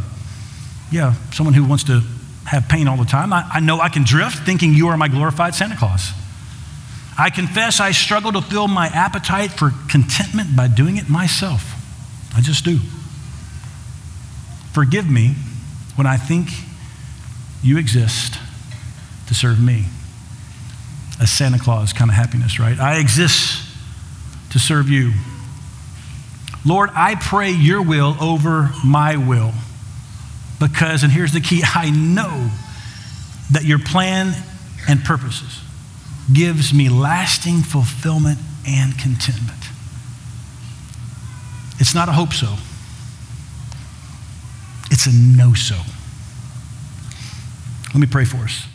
yeah, 0.92 1.14
someone 1.32 1.54
who 1.54 1.64
wants 1.64 1.84
to 1.84 2.02
have 2.44 2.68
pain 2.68 2.86
all 2.86 2.98
the 2.98 3.06
time. 3.06 3.32
I, 3.32 3.48
I 3.54 3.60
know 3.60 3.80
I 3.80 3.88
can 3.88 4.04
drift 4.04 4.40
thinking 4.44 4.74
you 4.74 4.88
are 4.88 4.98
my 4.98 5.08
glorified 5.08 5.54
Santa 5.54 5.76
Claus. 5.78 6.10
I 7.18 7.30
confess 7.30 7.80
I 7.80 7.92
struggle 7.92 8.32
to 8.32 8.42
fill 8.42 8.68
my 8.68 8.88
appetite 8.88 9.52
for 9.52 9.72
contentment 9.88 10.54
by 10.54 10.68
doing 10.68 10.98
it 10.98 11.08
myself. 11.08 11.72
I 12.36 12.42
just 12.42 12.66
do. 12.66 12.80
Forgive 14.74 15.08
me 15.08 15.36
when 15.96 16.06
I 16.06 16.18
think 16.18 16.50
you 17.62 17.78
exist 17.78 18.38
to 19.26 19.34
serve 19.34 19.58
me 19.58 19.86
a 21.20 21.26
Santa 21.26 21.58
Claus 21.58 21.92
kind 21.92 22.10
of 22.10 22.16
happiness, 22.16 22.58
right? 22.58 22.78
I 22.78 22.98
exist 22.98 23.64
to 24.50 24.58
serve 24.58 24.88
you. 24.88 25.12
Lord, 26.64 26.90
I 26.94 27.14
pray 27.14 27.50
your 27.50 27.82
will 27.82 28.16
over 28.20 28.70
my 28.84 29.16
will 29.16 29.52
because, 30.60 31.02
and 31.02 31.12
here's 31.12 31.32
the 31.32 31.40
key 31.40 31.62
I 31.74 31.90
know 31.90 32.50
that 33.52 33.64
your 33.64 33.78
plan 33.78 34.34
and 34.88 35.04
purposes 35.04 35.60
gives 36.32 36.74
me 36.74 36.88
lasting 36.88 37.62
fulfillment 37.62 38.38
and 38.66 38.98
contentment. 38.98 39.58
It's 41.80 41.94
not 41.94 42.08
a 42.08 42.12
hope 42.12 42.32
so, 42.32 42.56
it's 44.90 45.06
a 45.06 45.12
no 45.12 45.54
so. 45.54 45.76
Let 47.88 48.00
me 48.00 48.06
pray 48.06 48.24
for 48.24 48.38
us. 48.38 48.66